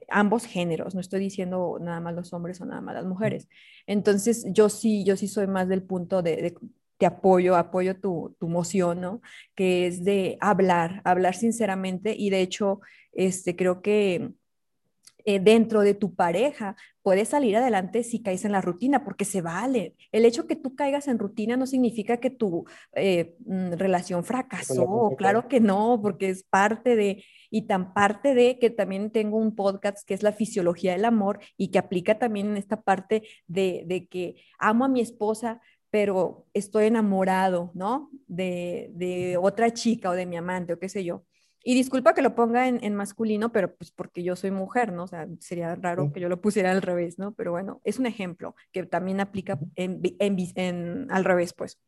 Ambos 0.09 0.47
géneros, 0.47 0.95
no 0.95 1.01
estoy 1.03 1.21
diciendo 1.21 1.77
nada 1.79 2.01
más 2.01 2.15
los 2.15 2.33
hombres 2.33 2.63
o 2.63 2.65
nada 2.65 2.81
más 2.81 2.95
las 2.95 3.05
mujeres. 3.05 3.47
Entonces, 3.87 4.47
yo 4.49 4.71
sí, 4.71 5.05
yo 5.05 5.19
sí 5.19 5.29
soy 5.29 5.47
más 5.49 5.69
del 5.69 5.83
punto 5.83 6.23
de, 6.23 6.55
te 6.97 7.05
apoyo, 7.05 7.57
apoyo 7.57 8.01
tu, 8.01 8.35
tu 8.39 8.49
moción, 8.49 9.03
¿no? 9.03 9.21
Que 9.55 9.87
es 9.87 10.03
de 10.03 10.39
hablar, 10.41 11.03
hablar 11.05 11.35
sinceramente 11.35 12.15
y 12.17 12.31
de 12.31 12.41
hecho, 12.41 12.81
este, 13.13 13.55
creo 13.55 13.83
que 13.83 14.33
eh, 15.25 15.41
dentro 15.41 15.81
de 15.81 15.95
tu 15.95 16.15
pareja, 16.15 16.77
puedes 17.03 17.29
salir 17.29 17.57
adelante 17.57 18.03
si 18.03 18.23
caes 18.23 18.45
en 18.45 18.53
la 18.53 18.61
rutina, 18.61 19.05
porque 19.05 19.25
se 19.25 19.41
vale. 19.43 19.95
El 20.13 20.25
hecho 20.25 20.47
que 20.47 20.57
tú 20.57 20.75
caigas 20.75 21.09
en 21.09 21.19
rutina 21.19 21.57
no 21.57 21.67
significa 21.67 22.19
que 22.19 22.31
tu 22.31 22.65
eh, 22.95 23.37
mm, 23.47 23.73
relación 23.73 24.25
fracasó, 24.25 25.15
claro 25.17 25.49
que 25.49 25.61
no, 25.61 26.01
porque 26.03 26.31
es 26.31 26.45
parte 26.45 26.97
de, 26.97 27.25
y 27.51 27.67
tan 27.67 27.95
parte 27.95 28.35
de 28.35 28.59
que 28.59 28.71
también 28.71 29.11
tengo 29.11 29.39
un 29.39 29.55
podcast 29.55 30.07
que 30.07 30.15
es 30.15 30.23
la 30.23 30.33
fisiología 30.33 30.93
del 30.93 31.05
amor 31.05 31.41
y 31.57 31.69
que 31.69 31.79
aplica 31.79 32.19
también 32.19 32.49
en 32.49 32.57
esta 32.57 32.83
parte 32.83 33.23
de, 33.47 33.85
de 33.87 34.07
que 34.09 34.37
amo 34.59 34.85
a 34.85 34.89
mi 34.89 35.01
esposa, 35.01 35.61
pero 35.91 36.47
estoy 36.55 36.87
enamorado, 36.87 37.71
¿no? 37.75 38.11
De, 38.27 38.91
de 38.95 39.37
otra 39.37 39.73
chica 39.73 40.11
o 40.11 40.13
de 40.15 40.27
mi 40.27 40.37
amante 40.37 40.73
o 40.73 40.79
qué 40.79 40.89
sé 40.89 41.05
yo. 41.05 41.25
Y 41.67 41.75
disculpa 41.75 42.13
que 42.13 42.21
lo 42.21 42.35
ponga 42.35 42.69
en, 42.69 42.95
masculino, 42.95 43.51
pero 43.51 43.75
pues 43.75 43.91
porque 43.91 44.23
yo 44.23 44.37
soy 44.37 44.51
mujer, 44.51 44.93
¿no? 44.93 45.05
O 45.05 45.07
sea, 45.07 45.27
sería 45.41 45.75
raro 45.75 46.13
que 46.13 46.21
yo 46.21 46.29
lo 46.29 46.41
pusiera 46.41 46.71
al 46.71 46.83
revés, 46.83 47.19
¿no? 47.19 47.33
Pero 47.33 47.53
bueno, 47.53 47.81
es 47.85 47.99
un 47.99 48.05
ejemplo 48.05 48.55
que 48.71 48.85
también 48.85 49.19
aplica 49.19 49.59
en, 49.75 50.01
en 50.19 51.11
al 51.11 51.25
revés, 51.25 51.55
pues. 51.55 51.81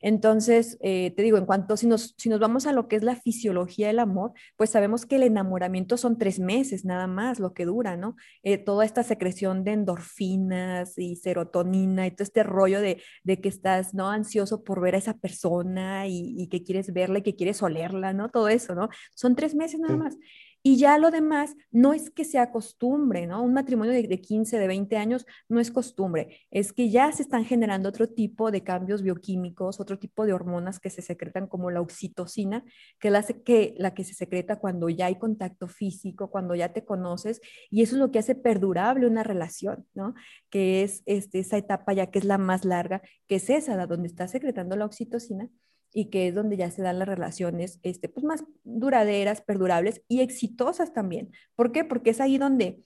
Entonces, 0.00 0.78
eh, 0.80 1.12
te 1.16 1.22
digo, 1.22 1.38
en 1.38 1.46
cuanto, 1.46 1.76
si 1.76 1.86
nos, 1.86 2.14
si 2.16 2.28
nos 2.28 2.40
vamos 2.40 2.66
a 2.66 2.72
lo 2.72 2.88
que 2.88 2.96
es 2.96 3.02
la 3.02 3.16
fisiología 3.16 3.88
del 3.88 3.98
amor, 3.98 4.32
pues 4.56 4.70
sabemos 4.70 5.06
que 5.06 5.16
el 5.16 5.24
enamoramiento 5.24 5.96
son 5.96 6.18
tres 6.18 6.38
meses 6.38 6.84
nada 6.84 7.06
más 7.06 7.38
lo 7.38 7.52
que 7.52 7.64
dura, 7.66 7.96
¿no? 7.96 8.16
Eh, 8.42 8.58
toda 8.58 8.84
esta 8.84 9.02
secreción 9.02 9.64
de 9.64 9.72
endorfinas 9.72 10.96
y 10.98 11.16
serotonina 11.16 12.06
y 12.06 12.10
todo 12.12 12.24
este 12.24 12.42
rollo 12.42 12.80
de, 12.80 13.02
de 13.24 13.40
que 13.40 13.48
estás, 13.48 13.94
¿no? 13.94 14.10
Ansioso 14.10 14.64
por 14.64 14.80
ver 14.80 14.94
a 14.94 14.98
esa 14.98 15.18
persona 15.18 16.06
y, 16.06 16.34
y, 16.36 16.48
que 16.48 16.62
quieres 16.62 16.92
verla 16.92 17.18
y 17.18 17.22
que 17.22 17.36
quieres 17.36 17.62
olerla, 17.62 18.12
¿no? 18.12 18.28
Todo 18.30 18.48
eso, 18.48 18.74
¿no? 18.74 18.88
Son 19.14 19.36
tres 19.36 19.54
meses 19.54 19.80
nada 19.80 19.96
más. 19.96 20.16
Y 20.62 20.76
ya 20.76 20.98
lo 20.98 21.10
demás 21.10 21.56
no 21.70 21.94
es 21.94 22.10
que 22.10 22.24
sea 22.24 22.50
costumbre, 22.50 23.26
¿no? 23.26 23.42
Un 23.42 23.54
matrimonio 23.54 23.92
de, 23.92 24.06
de, 24.06 24.20
15, 24.20 24.58
de 24.58 24.66
20 24.66 24.96
años 24.96 25.26
no 25.48 25.58
es 25.60 25.70
costumbre, 25.70 26.38
es 26.50 26.72
que 26.72 26.90
ya 26.90 27.10
se 27.12 27.22
están 27.22 27.44
generando 27.44 27.88
otro 27.88 28.08
tipo 28.08 28.50
de 28.50 28.62
cambios 28.62 29.02
bioquímicos, 29.02 29.80
otro 29.80 29.98
tipo 29.98 30.26
de 30.26 30.32
hormonas 30.32 30.78
que 30.78 30.90
se 30.90 31.02
secretan 31.02 31.46
como 31.46 31.70
la 31.70 31.80
oxitocina, 31.80 32.64
que 32.98 33.10
la 33.10 33.22
que, 33.22 33.74
la 33.78 33.94
que 33.94 34.04
se 34.04 34.14
secreta 34.14 34.56
cuando 34.58 34.88
ya 34.88 35.06
hay 35.06 35.18
contacto 35.18 35.68
físico, 35.68 36.30
cuando 36.30 36.54
ya 36.54 36.72
te 36.72 36.84
conoces, 36.84 37.40
y 37.70 37.82
eso 37.82 37.96
es 37.96 38.00
lo 38.00 38.10
que 38.10 38.18
hace 38.18 38.34
perdurable 38.34 39.06
una 39.06 39.22
relación, 39.22 39.86
¿no? 39.94 40.14
Que 40.50 40.82
es 40.82 41.02
este, 41.06 41.40
esa 41.40 41.56
etapa 41.56 41.92
ya 41.92 42.10
que 42.10 42.18
es 42.18 42.24
la 42.24 42.38
más 42.38 42.64
larga, 42.64 43.02
que 43.26 43.36
es 43.36 43.50
esa, 43.50 43.86
donde 43.86 44.08
está 44.08 44.28
secretando 44.28 44.76
la 44.76 44.84
oxitocina 44.84 45.48
y 45.92 46.10
que 46.10 46.28
es 46.28 46.34
donde 46.34 46.56
ya 46.56 46.70
se 46.70 46.82
dan 46.82 46.98
las 46.98 47.08
relaciones 47.08 47.80
este, 47.82 48.08
pues 48.08 48.24
más 48.24 48.44
duraderas, 48.64 49.40
perdurables 49.42 50.02
y 50.08 50.20
exitosas 50.20 50.92
también. 50.92 51.32
¿Por 51.56 51.72
qué? 51.72 51.84
Porque 51.84 52.10
es 52.10 52.20
ahí 52.20 52.38
donde 52.38 52.82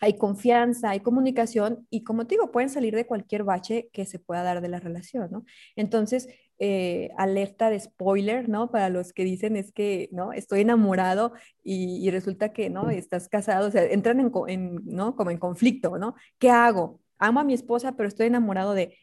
hay 0.00 0.18
confianza, 0.18 0.90
hay 0.90 1.00
comunicación 1.00 1.86
y 1.90 2.04
como 2.04 2.26
te 2.26 2.34
digo, 2.34 2.50
pueden 2.50 2.70
salir 2.70 2.94
de 2.94 3.06
cualquier 3.06 3.44
bache 3.44 3.88
que 3.92 4.04
se 4.04 4.18
pueda 4.18 4.42
dar 4.42 4.60
de 4.60 4.68
la 4.68 4.80
relación, 4.80 5.30
¿no? 5.30 5.44
Entonces, 5.74 6.28
eh, 6.58 7.10
alerta 7.16 7.70
de 7.70 7.80
spoiler, 7.80 8.48
¿no? 8.48 8.70
Para 8.70 8.88
los 8.88 9.12
que 9.12 9.24
dicen 9.24 9.56
es 9.56 9.72
que, 9.72 10.08
¿no? 10.12 10.32
Estoy 10.32 10.60
enamorado 10.60 11.32
y, 11.62 12.10
resulta 12.10 12.52
que, 12.52 12.70
¿no? 12.70 12.90
Estás 12.90 13.28
casado, 13.28 13.68
o 13.68 13.70
sea, 13.70 13.84
entran 13.84 14.20
en, 14.20 14.32
en, 14.48 14.80
¿no? 14.84 15.16
Como 15.16 15.30
en 15.30 15.38
conflicto, 15.38 15.98
¿no? 15.98 16.14
¿Qué 16.38 16.50
hago? 16.50 17.00
Amo 17.18 17.40
a 17.40 17.44
mi 17.44 17.54
esposa, 17.54 17.96
pero 17.96 18.08
estoy 18.08 18.26
enamorado 18.26 18.74
de 18.74 18.96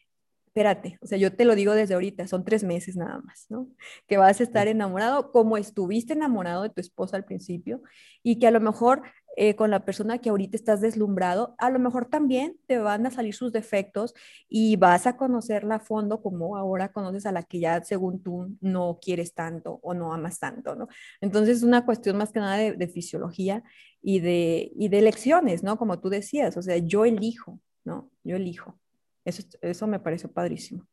espérate, 0.53 0.99
o 1.01 1.07
sea, 1.07 1.17
yo 1.17 1.35
te 1.35 1.45
lo 1.45 1.55
digo 1.55 1.73
desde 1.73 1.95
ahorita, 1.95 2.27
son 2.27 2.45
tres 2.45 2.63
meses 2.63 2.95
nada 2.95 3.19
más, 3.21 3.47
¿no? 3.49 3.67
Que 4.07 4.17
vas 4.17 4.39
a 4.39 4.43
estar 4.43 4.67
enamorado 4.67 5.31
como 5.31 5.57
estuviste 5.57 6.13
enamorado 6.13 6.61
de 6.61 6.69
tu 6.69 6.79
esposa 6.79 7.17
al 7.17 7.25
principio 7.25 7.81
y 8.21 8.37
que 8.37 8.45
a 8.45 8.51
lo 8.51 8.61
mejor 8.61 9.01
eh, 9.35 9.55
con 9.55 9.71
la 9.71 9.83
persona 9.83 10.19
que 10.19 10.29
ahorita 10.29 10.55
estás 10.55 10.79
deslumbrado, 10.79 11.55
a 11.57 11.71
lo 11.71 11.79
mejor 11.79 12.05
también 12.05 12.55
te 12.67 12.77
van 12.77 13.07
a 13.07 13.09
salir 13.09 13.33
sus 13.33 13.51
defectos 13.51 14.13
y 14.47 14.75
vas 14.75 15.07
a 15.07 15.17
conocerla 15.17 15.75
a 15.75 15.79
fondo 15.79 16.21
como 16.21 16.55
ahora 16.55 16.91
conoces 16.91 17.25
a 17.25 17.31
la 17.31 17.41
que 17.41 17.59
ya 17.59 17.83
según 17.83 18.21
tú 18.21 18.55
no 18.61 18.99
quieres 19.01 19.33
tanto 19.33 19.79
o 19.81 19.95
no 19.95 20.13
amas 20.13 20.37
tanto, 20.37 20.75
¿no? 20.75 20.87
Entonces 21.19 21.57
es 21.57 21.63
una 21.63 21.83
cuestión 21.83 22.17
más 22.17 22.31
que 22.31 22.41
nada 22.41 22.57
de, 22.57 22.73
de 22.73 22.87
fisiología 22.87 23.63
y 24.03 24.19
de, 24.19 24.71
y 24.75 24.89
de 24.89 24.99
elecciones, 24.99 25.63
¿no? 25.63 25.77
Como 25.79 25.99
tú 25.99 26.09
decías, 26.09 26.55
o 26.57 26.61
sea, 26.61 26.77
yo 26.77 27.05
elijo, 27.05 27.59
¿no? 27.83 28.11
Yo 28.23 28.35
elijo. 28.35 28.77
Eso, 29.25 29.43
eso 29.61 29.87
me 29.87 29.99
pareció 29.99 30.31
padrísimo. 30.31 30.85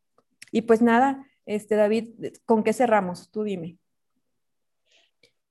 Y 0.51 0.61
pues 0.61 0.81
nada, 0.81 1.25
este 1.45 1.75
David, 1.75 2.09
¿con 2.45 2.63
qué 2.63 2.73
cerramos? 2.73 3.29
Tú 3.31 3.43
dime. 3.43 3.77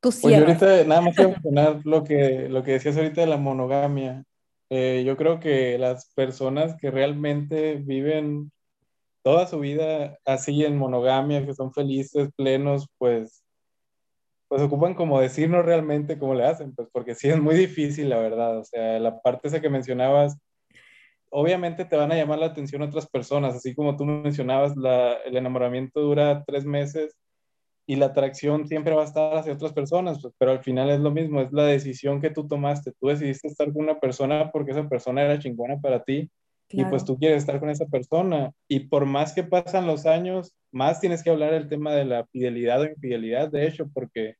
Tú 0.00 0.08
pues 0.08 0.22
yo 0.22 0.36
ahorita 0.36 0.84
nada 0.84 1.00
más 1.02 1.14
quiero 1.14 1.30
mencionar 1.42 1.80
lo 1.84 2.04
que, 2.04 2.48
lo 2.48 2.62
que 2.62 2.72
decías 2.72 2.96
ahorita 2.96 3.20
de 3.20 3.26
la 3.26 3.36
monogamia. 3.36 4.24
Eh, 4.70 5.02
yo 5.04 5.16
creo 5.16 5.40
que 5.40 5.78
las 5.78 6.12
personas 6.14 6.76
que 6.80 6.90
realmente 6.90 7.74
viven 7.74 8.50
toda 9.22 9.46
su 9.46 9.60
vida 9.60 10.18
así 10.24 10.64
en 10.64 10.78
monogamia, 10.78 11.44
que 11.44 11.54
son 11.54 11.72
felices, 11.72 12.30
plenos, 12.36 12.88
pues, 12.96 13.44
pues 14.48 14.62
ocupan 14.62 14.94
como 14.94 15.20
decirnos 15.20 15.64
realmente 15.64 16.18
cómo 16.18 16.34
le 16.34 16.44
hacen, 16.44 16.74
pues 16.74 16.88
porque 16.92 17.14
sí 17.14 17.28
es 17.28 17.40
muy 17.40 17.54
difícil, 17.54 18.08
la 18.08 18.18
verdad. 18.18 18.58
O 18.58 18.64
sea, 18.64 18.98
la 18.98 19.20
parte 19.20 19.48
esa 19.48 19.60
que 19.60 19.68
mencionabas 19.68 20.38
obviamente 21.30 21.84
te 21.84 21.96
van 21.96 22.12
a 22.12 22.16
llamar 22.16 22.38
la 22.38 22.46
atención 22.46 22.82
otras 22.82 23.08
personas, 23.08 23.54
así 23.54 23.74
como 23.74 23.96
tú 23.96 24.04
mencionabas, 24.04 24.74
el 25.24 25.36
enamoramiento 25.36 26.00
dura 26.00 26.44
tres 26.46 26.64
meses 26.64 27.16
y 27.86 27.96
la 27.96 28.06
atracción 28.06 28.68
siempre 28.68 28.94
va 28.94 29.02
a 29.02 29.06
estar 29.06 29.36
hacia 29.36 29.52
otras 29.52 29.72
personas, 29.72 30.20
pues, 30.22 30.32
pero 30.38 30.52
al 30.52 30.62
final 30.62 30.90
es 30.90 31.00
lo 31.00 31.10
mismo, 31.10 31.40
es 31.40 31.52
la 31.52 31.64
decisión 31.64 32.20
que 32.20 32.30
tú 32.30 32.46
tomaste. 32.46 32.92
Tú 33.00 33.08
decidiste 33.08 33.48
estar 33.48 33.72
con 33.72 33.82
una 33.82 33.98
persona 33.98 34.52
porque 34.52 34.70
esa 34.70 34.88
persona 34.88 35.22
era 35.22 35.38
chingona 35.40 35.80
para 35.80 36.04
ti 36.04 36.30
y 36.68 36.84
pues 36.84 37.04
tú 37.04 37.18
quieres 37.18 37.38
estar 37.38 37.58
con 37.58 37.68
esa 37.68 37.86
persona. 37.86 38.52
Y 38.68 38.80
por 38.80 39.06
más 39.06 39.32
que 39.32 39.42
pasan 39.42 39.88
los 39.88 40.06
años, 40.06 40.54
más 40.70 41.00
tienes 41.00 41.24
que 41.24 41.30
hablar 41.30 41.52
el 41.52 41.68
tema 41.68 41.92
de 41.92 42.04
la 42.04 42.26
fidelidad 42.26 42.80
o 42.82 42.86
infidelidad, 42.86 43.50
de 43.50 43.66
hecho, 43.66 43.90
porque 43.92 44.36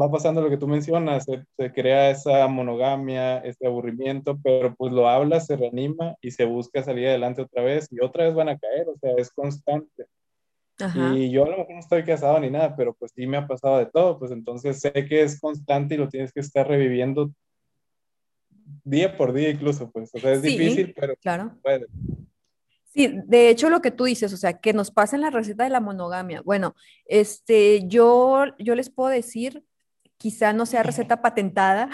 va 0.00 0.10
pasando 0.10 0.40
lo 0.40 0.50
que 0.50 0.56
tú 0.56 0.66
mencionas, 0.66 1.24
se, 1.24 1.44
se, 1.56 1.72
crea 1.72 2.10
esa 2.10 2.46
monogamia, 2.48 3.38
ese 3.38 3.66
aburrimiento, 3.66 4.38
pero 4.42 4.74
pues 4.74 4.92
lo 4.92 5.08
hablas, 5.08 5.46
se 5.46 5.56
reanima 5.56 6.16
y 6.20 6.30
se 6.30 6.44
busca 6.44 6.82
salir 6.82 7.08
adelante 7.08 7.42
otra 7.42 7.62
vez 7.62 7.88
y 7.90 8.00
otra 8.00 8.24
vez 8.24 8.34
van 8.34 8.48
a 8.48 8.58
caer, 8.58 8.88
o 8.88 8.96
sea, 8.98 9.12
es 9.16 9.30
constante. 9.30 10.06
Y 11.14 11.30
yo 11.30 11.44
a 11.44 11.50
lo 11.50 11.58
mejor 11.58 11.74
no 11.74 11.80
estoy 11.80 12.02
casado 12.02 12.40
ni 12.40 12.50
nada, 12.50 12.74
pero 12.74 12.94
pues 12.94 13.12
sí 13.14 13.26
me 13.26 13.36
ha 13.36 13.46
pasado 13.46 13.78
de 13.78 13.86
todo, 13.86 14.18
pues 14.18 14.32
entonces 14.32 14.80
sé 14.80 14.92
que 14.92 15.22
es 15.22 15.38
constante 15.40 15.94
y 15.94 15.98
lo 15.98 16.08
tienes 16.08 16.32
que 16.32 16.40
estar 16.40 16.66
reviviendo 16.66 17.30
día 18.82 19.16
por 19.16 19.32
día 19.32 19.50
incluso, 19.50 19.90
pues, 19.90 20.10
o 20.14 20.18
sea, 20.18 20.32
es 20.32 20.42
difícil, 20.42 20.92
pero 20.98 21.14
claro. 21.16 21.56
puede. 21.62 21.86
Sí, 22.92 23.10
de 23.24 23.48
hecho 23.48 23.70
lo 23.70 23.80
que 23.80 23.90
tú 23.90 24.04
dices, 24.04 24.32
o 24.32 24.36
sea, 24.36 24.60
que 24.60 24.72
nos 24.72 24.90
pasen 24.90 25.20
la 25.22 25.30
receta 25.30 25.64
de 25.64 25.70
la 25.70 25.80
monogamia. 25.80 26.42
Bueno, 26.42 26.74
este, 27.06 27.86
yo, 27.86 28.44
yo 28.58 28.74
les 28.74 28.90
puedo 28.90 29.08
decir, 29.08 29.64
quizá 30.22 30.52
no 30.52 30.66
sea 30.66 30.84
receta 30.84 31.20
patentada, 31.20 31.90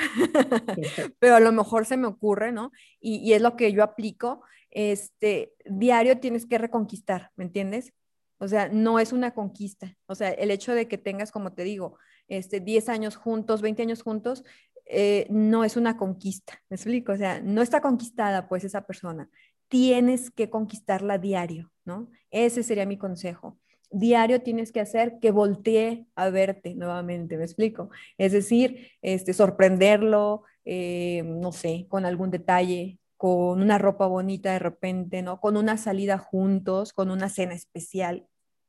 pero 1.19 1.37
a 1.37 1.41
lo 1.41 1.51
mejor 1.51 1.87
se 1.87 1.97
me 1.97 2.07
ocurre, 2.07 2.53
¿no? 2.53 2.73
Y, 3.01 3.17
y, 3.27 3.33
es 3.33 3.41
lo 3.41 3.57
que 3.57 3.73
yo 3.73 3.83
aplico. 3.83 4.43
Este, 4.71 5.55
diario 5.65 6.21
tienes 6.21 6.45
que 6.45 6.59
reconquistar, 6.59 7.31
¿me 7.37 7.45
entiendes? 7.45 7.95
O 8.37 8.47
sea, 8.47 8.69
no 8.69 8.99
es 8.99 9.15
una 9.15 9.33
conquista. 9.33 9.97
O 10.05 10.15
sea, 10.15 10.29
el 10.29 10.51
hecho 10.51 10.75
de 10.75 10.89
que 10.89 10.99
tengas, 10.99 11.33
como 11.33 11.55
te 11.55 11.65
digo, 11.65 11.97
este, 12.29 12.61
10 12.61 12.91
años 12.91 13.17
juntos, 13.17 13.63
20 13.63 13.81
años 13.81 14.03
juntos, 14.03 14.45
eh, 14.85 15.27
no 15.31 15.65
es 15.65 15.79
una 15.79 15.97
conquista. 15.97 16.61
¿Me 16.69 16.75
explico? 16.77 17.13
O 17.13 17.17
sea, 17.17 17.41
no 17.41 17.63
está 17.63 17.81
conquistada 17.81 18.47
pues 18.47 18.63
esa 18.63 18.83
persona. 18.83 19.31
Tienes 19.69 20.31
que 20.31 20.51
conquistarla 20.51 21.17
diario, 21.17 21.73
¿no? 21.87 22.11
Ese 22.31 22.63
sería 22.63 22.85
mi 22.85 22.99
consejo. 22.99 23.59
Diario 23.91 24.43
tienes 24.43 24.71
que 24.73 24.81
hacer 24.81 25.19
que 25.21 25.31
voltee 25.31 26.07
a 26.15 26.29
verte 26.31 26.75
nuevamente, 26.75 27.39
¿me 27.39 27.45
explico? 27.45 27.91
Es 28.19 28.33
decir, 28.33 28.89
este, 29.01 29.33
sorprenderlo, 29.33 30.43
eh, 30.65 31.23
no 31.25 31.53
sé, 31.53 31.87
con 31.89 32.05
algún 32.05 32.31
detalle, 32.31 32.99
con 33.17 33.63
una 33.63 33.79
ropa 33.79 34.07
bonita 34.07 34.53
de 34.53 34.59
repente, 34.59 35.23
¿no? 35.23 35.41
Con 35.41 35.57
una 35.57 35.79
salida 35.79 36.19
juntos, 36.19 36.93
con 36.93 37.11
una 37.11 37.31
cena 37.31 37.55
especial, 37.55 38.27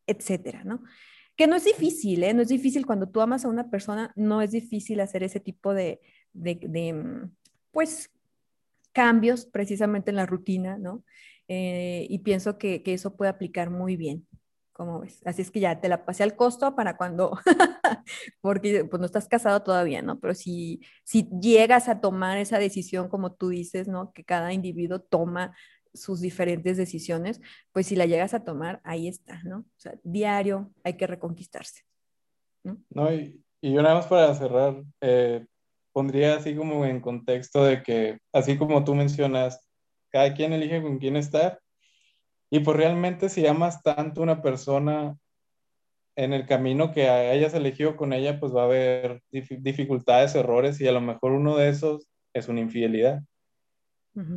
etcétera, 0.08 0.64
¿no? 0.64 0.82
Que 1.36 1.48
no 1.48 1.56
es 1.56 1.66
difícil, 1.66 2.24
¿eh? 2.24 2.34
No 2.34 2.42
es 2.42 2.48
difícil 2.48 2.86
cuando 2.86 3.10
tú 3.10 3.22
amas 3.22 3.46
a 3.46 3.50
una 3.50 3.70
persona, 3.70 4.14
no 4.16 4.42
es 4.42 4.52
difícil 4.52 5.02
hacer 5.02 5.24
ese 5.24 5.40
tipo 5.42 5.74
de, 5.74 6.00
de, 6.34 6.94
mm, 6.94 7.32
pues, 7.72 8.10
cambios 8.94 9.46
precisamente 9.46 10.10
en 10.12 10.16
la 10.16 10.26
rutina, 10.26 10.78
¿no? 10.78 11.04
Eh, 11.50 12.08
y 12.10 12.20
pienso 12.20 12.58
que, 12.58 12.84
que 12.84 12.94
eso 12.94 13.16
puede 13.18 13.32
aplicar 13.32 13.70
muy 13.70 13.98
bien. 13.98 14.29
¿Cómo 14.80 15.02
ves? 15.02 15.22
Así 15.26 15.42
es 15.42 15.52
que 15.52 15.60
ya 15.60 15.82
te 15.82 15.90
la 15.90 16.06
pasé 16.06 16.24
al 16.24 16.38
costo 16.38 16.74
para 16.74 16.96
cuando, 16.96 17.38
porque 18.40 18.86
pues 18.86 18.98
no 18.98 19.06
estás 19.06 19.28
casado 19.28 19.62
todavía, 19.62 20.02
¿no? 20.02 20.22
Pero 20.22 20.34
si, 20.34 20.80
si 21.04 21.28
llegas 21.42 21.90
a 21.90 22.00
tomar 22.00 22.38
esa 22.38 22.60
decisión, 22.60 23.10
como 23.10 23.34
tú 23.34 23.50
dices, 23.50 23.90
¿no? 23.90 24.14
Que 24.14 24.24
cada 24.24 24.54
individuo 24.54 25.02
toma 25.02 25.54
sus 25.94 26.22
diferentes 26.22 26.78
decisiones, 26.78 27.42
pues 27.74 27.88
si 27.88 27.98
la 27.98 28.06
llegas 28.06 28.34
a 28.34 28.46
tomar, 28.46 28.80
ahí 28.86 29.10
está, 29.10 29.44
¿no? 29.44 29.58
O 29.58 29.80
sea, 29.80 29.96
diario 30.04 30.72
hay 30.86 30.96
que 30.96 31.08
reconquistarse. 31.08 31.84
No, 32.64 32.78
no 32.90 33.14
y, 33.14 33.44
y 33.60 33.74
yo 33.74 33.82
nada 33.82 33.96
más 33.96 34.08
para 34.08 34.34
cerrar, 34.34 34.82
eh, 35.02 35.46
pondría 35.92 36.38
así 36.38 36.56
como 36.56 36.86
en 36.86 37.02
contexto 37.02 37.66
de 37.66 37.84
que, 37.84 38.20
así 38.32 38.58
como 38.58 38.86
tú 38.86 38.96
mencionas, 38.96 39.60
cada 40.10 40.34
quien 40.34 40.54
elige 40.54 40.82
con 40.82 41.00
quién 41.00 41.18
estar, 41.18 41.60
y 42.50 42.60
pues 42.60 42.76
realmente 42.78 43.30
si 43.30 43.46
amas 43.46 43.82
tanto 43.84 44.22
a 44.22 44.24
una 44.24 44.42
persona 44.42 45.18
en 46.16 46.34
el 46.34 46.46
camino 46.46 46.92
que 46.92 47.08
hayas 47.08 47.54
elegido 47.54 47.96
con 47.96 48.12
ella, 48.12 48.40
pues 48.40 48.54
va 48.54 48.64
a 48.64 48.66
haber 48.66 49.22
dificultades, 49.32 50.36
errores 50.36 50.82
y 50.82 50.88
a 50.88 50.92
lo 50.92 51.00
mejor 51.00 51.32
uno 51.32 51.56
de 51.56 51.70
esos 51.70 52.08
es 52.34 52.50
una 52.50 52.60
infidelidad. 52.60 53.22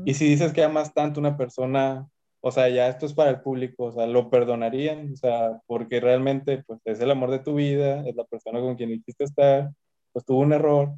Y 0.05 0.14
si 0.14 0.27
dices 0.27 0.53
que 0.53 0.62
amas 0.62 0.94
tanto 0.94 1.18
a 1.18 1.22
una 1.22 1.37
persona, 1.37 2.07
o 2.40 2.53
sea, 2.53 2.68
ya 2.68 2.87
esto 2.87 3.07
es 3.07 3.14
para 3.14 3.31
el 3.31 3.40
público, 3.40 3.87
o 3.87 3.92
sea, 3.92 4.07
lo 4.07 4.31
perdonarían, 4.31 5.12
o 5.12 5.16
sea, 5.16 5.61
porque 5.66 5.98
realmente 5.98 6.62
pues 6.64 6.81
es 6.85 7.01
el 7.01 7.11
amor 7.11 7.31
de 7.33 7.40
tu 7.40 7.55
vida, 7.55 8.07
es 8.07 8.14
la 8.14 8.25
persona 8.25 8.61
con 8.61 8.77
quien 8.77 8.90
quisiste 8.90 9.25
estar, 9.25 9.70
pues 10.12 10.25
tuvo 10.25 10.40
un 10.40 10.53
error, 10.53 10.92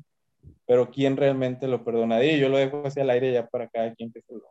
pero 0.66 0.90
¿quién 0.90 1.16
realmente 1.16 1.66
lo 1.66 1.83
perdonaría? 1.83 2.37
Y 2.37 2.40
yo 2.40 2.50
lo 2.50 2.59
dejo 2.59 2.87
hacia 2.87 3.05
el 3.05 3.11
aire 3.11 3.33
ya 3.33 3.46
para 3.46 3.68
cada 3.68 3.94
quien 3.94 4.12
que 4.12 4.20
se 4.20 4.35
lo, 4.35 4.42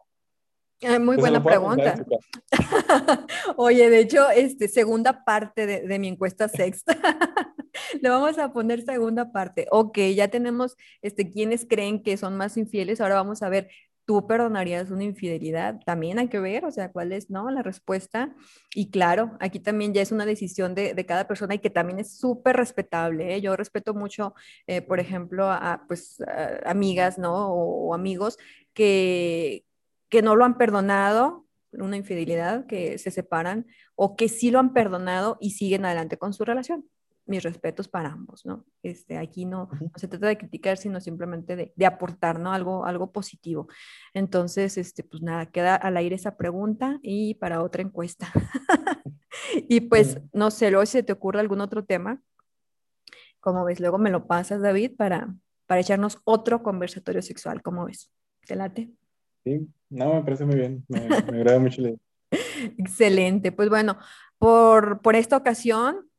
muy 0.99 1.17
buena 1.17 1.43
pregunta. 1.43 2.03
Oye, 3.57 3.89
de 3.89 3.99
hecho, 3.99 4.29
este, 4.29 4.67
segunda 4.67 5.23
parte 5.23 5.65
de, 5.65 5.81
de 5.81 5.99
mi 5.99 6.07
encuesta 6.07 6.47
sexta. 6.47 6.97
Le 8.01 8.09
vamos 8.09 8.37
a 8.37 8.51
poner 8.53 8.83
segunda 8.83 9.31
parte. 9.31 9.67
Ok, 9.71 9.97
ya 10.15 10.27
tenemos 10.27 10.75
este, 11.01 11.31
quienes 11.31 11.65
creen 11.65 12.03
que 12.03 12.17
son 12.17 12.37
más 12.37 12.57
infieles. 12.57 13.01
Ahora 13.01 13.15
vamos 13.15 13.41
a 13.41 13.49
ver, 13.49 13.69
¿tú 14.05 14.27
perdonarías 14.27 14.91
una 14.91 15.03
infidelidad? 15.03 15.79
También 15.85 16.19
hay 16.19 16.27
que 16.27 16.39
ver, 16.39 16.65
o 16.65 16.71
sea, 16.71 16.91
cuál 16.91 17.11
es, 17.13 17.29
¿no? 17.29 17.49
La 17.51 17.63
respuesta. 17.63 18.35
Y 18.75 18.91
claro, 18.91 19.37
aquí 19.39 19.59
también 19.59 19.93
ya 19.93 20.01
es 20.01 20.11
una 20.11 20.25
decisión 20.25 20.75
de, 20.75 20.93
de 20.93 21.05
cada 21.05 21.27
persona 21.27 21.55
y 21.55 21.59
que 21.59 21.69
también 21.69 21.99
es 21.99 22.17
súper 22.17 22.55
respetable. 22.57 23.35
¿eh? 23.35 23.41
Yo 23.41 23.55
respeto 23.55 23.93
mucho, 23.93 24.33
eh, 24.67 24.81
por 24.81 24.99
ejemplo, 24.99 25.49
a, 25.49 25.85
pues, 25.87 26.21
a 26.21 26.69
amigas, 26.69 27.17
¿no? 27.17 27.53
O, 27.53 27.89
o 27.89 27.93
amigos 27.93 28.37
que, 28.73 29.65
que 30.13 30.21
no 30.21 30.35
lo 30.35 30.45
han 30.45 30.59
perdonado, 30.59 31.47
una 31.71 31.97
infidelidad, 31.97 32.67
que 32.67 32.99
se 32.99 33.09
separan, 33.09 33.65
o 33.95 34.15
que 34.15 34.29
sí 34.29 34.51
lo 34.51 34.59
han 34.59 34.71
perdonado 34.71 35.39
y 35.41 35.49
siguen 35.49 35.85
adelante 35.85 36.19
con 36.19 36.33
su 36.33 36.45
relación. 36.45 36.87
Mis 37.25 37.41
respetos 37.41 37.87
para 37.87 38.11
ambos, 38.11 38.45
¿no? 38.45 38.63
Este, 38.83 39.17
aquí 39.17 39.45
no, 39.45 39.69
se 39.95 40.07
trata 40.07 40.27
de 40.27 40.37
criticar, 40.37 40.77
sino 40.77 41.01
simplemente 41.01 41.55
de, 41.55 41.73
de, 41.75 41.85
aportar, 41.87 42.39
¿no? 42.39 42.53
Algo, 42.53 42.85
algo 42.85 43.11
positivo. 43.11 43.67
Entonces, 44.13 44.77
este, 44.77 45.03
pues 45.03 45.23
nada, 45.23 45.47
queda 45.47 45.75
al 45.75 45.97
aire 45.97 46.13
esa 46.13 46.37
pregunta 46.37 46.99
y 47.01 47.33
para 47.33 47.63
otra 47.63 47.81
encuesta. 47.81 48.31
y 49.67 49.81
pues, 49.81 50.21
no 50.31 50.51
sé, 50.51 50.69
luego 50.69 50.85
si 50.85 51.01
te 51.01 51.13
ocurre 51.13 51.39
algún 51.39 51.59
otro 51.59 51.85
tema, 51.85 52.21
como 53.39 53.65
ves, 53.65 53.79
luego 53.79 53.97
me 53.97 54.11
lo 54.11 54.27
pasas, 54.27 54.61
David, 54.61 54.91
para, 54.95 55.33
para 55.65 55.81
echarnos 55.81 56.19
otro 56.23 56.61
conversatorio 56.61 57.23
sexual, 57.23 57.63
¿cómo 57.63 57.85
ves? 57.85 58.11
¿Te 58.45 58.55
late? 58.55 58.93
Sí, 59.43 59.67
no, 59.89 60.13
me 60.13 60.23
parece 60.23 60.45
muy 60.45 60.55
bien, 60.55 60.85
me, 60.87 61.01
me 61.01 61.37
agrada 61.37 61.59
mucho 61.59 61.81
la 61.81 61.89
idea. 61.89 61.99
Excelente, 62.77 63.51
pues 63.51 63.69
bueno, 63.69 63.97
por, 64.37 65.01
por 65.01 65.15
esta 65.15 65.37
ocasión 65.37 66.09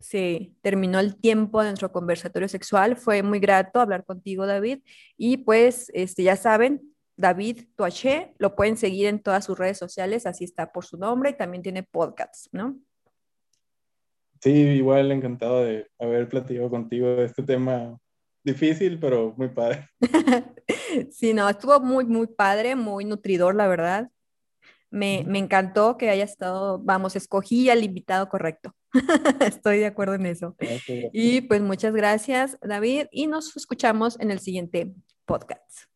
se 0.00 0.54
terminó 0.62 0.98
el 0.98 1.16
tiempo 1.16 1.60
de 1.60 1.68
nuestro 1.68 1.92
conversatorio 1.92 2.48
sexual. 2.48 2.96
Fue 2.96 3.22
muy 3.22 3.38
grato 3.38 3.80
hablar 3.80 4.04
contigo, 4.04 4.46
David. 4.46 4.82
Y 5.16 5.38
pues, 5.38 5.90
este, 5.94 6.22
ya 6.22 6.36
saben, 6.36 6.80
David 7.16 7.66
Toaché, 7.76 8.34
lo 8.38 8.56
pueden 8.56 8.78
seguir 8.78 9.06
en 9.06 9.20
todas 9.20 9.44
sus 9.44 9.58
redes 9.58 9.76
sociales, 9.76 10.24
así 10.24 10.44
está 10.44 10.72
por 10.72 10.86
su 10.86 10.96
nombre, 10.96 11.30
y 11.30 11.36
también 11.36 11.62
tiene 11.62 11.82
podcasts, 11.82 12.48
¿no? 12.50 12.78
Sí, 14.40 14.52
igual 14.52 15.12
encantado 15.12 15.62
de 15.62 15.86
haber 15.98 16.26
platicado 16.30 16.70
contigo 16.70 17.08
de 17.08 17.26
este 17.26 17.42
tema 17.42 17.98
difícil, 18.42 18.98
pero 18.98 19.34
muy 19.36 19.48
padre. 19.48 19.88
sí, 21.10 21.34
no, 21.34 21.48
estuvo 21.48 21.80
muy, 21.80 22.04
muy 22.04 22.26
padre, 22.26 22.76
muy 22.76 23.04
nutridor, 23.04 23.54
la 23.54 23.68
verdad. 23.68 24.10
Me, 24.90 25.24
me 25.26 25.38
encantó 25.38 25.96
que 25.96 26.10
haya 26.10 26.24
estado, 26.24 26.78
vamos, 26.78 27.14
escogí 27.14 27.70
al 27.70 27.84
invitado 27.84 28.28
correcto. 28.28 28.74
Estoy 29.40 29.78
de 29.78 29.86
acuerdo 29.86 30.14
en 30.14 30.26
eso. 30.26 30.56
Y 31.12 31.42
pues 31.42 31.60
muchas 31.60 31.94
gracias, 31.94 32.58
David, 32.60 33.06
y 33.12 33.26
nos 33.26 33.56
escuchamos 33.56 34.18
en 34.20 34.30
el 34.30 34.40
siguiente 34.40 34.92
podcast. 35.26 35.89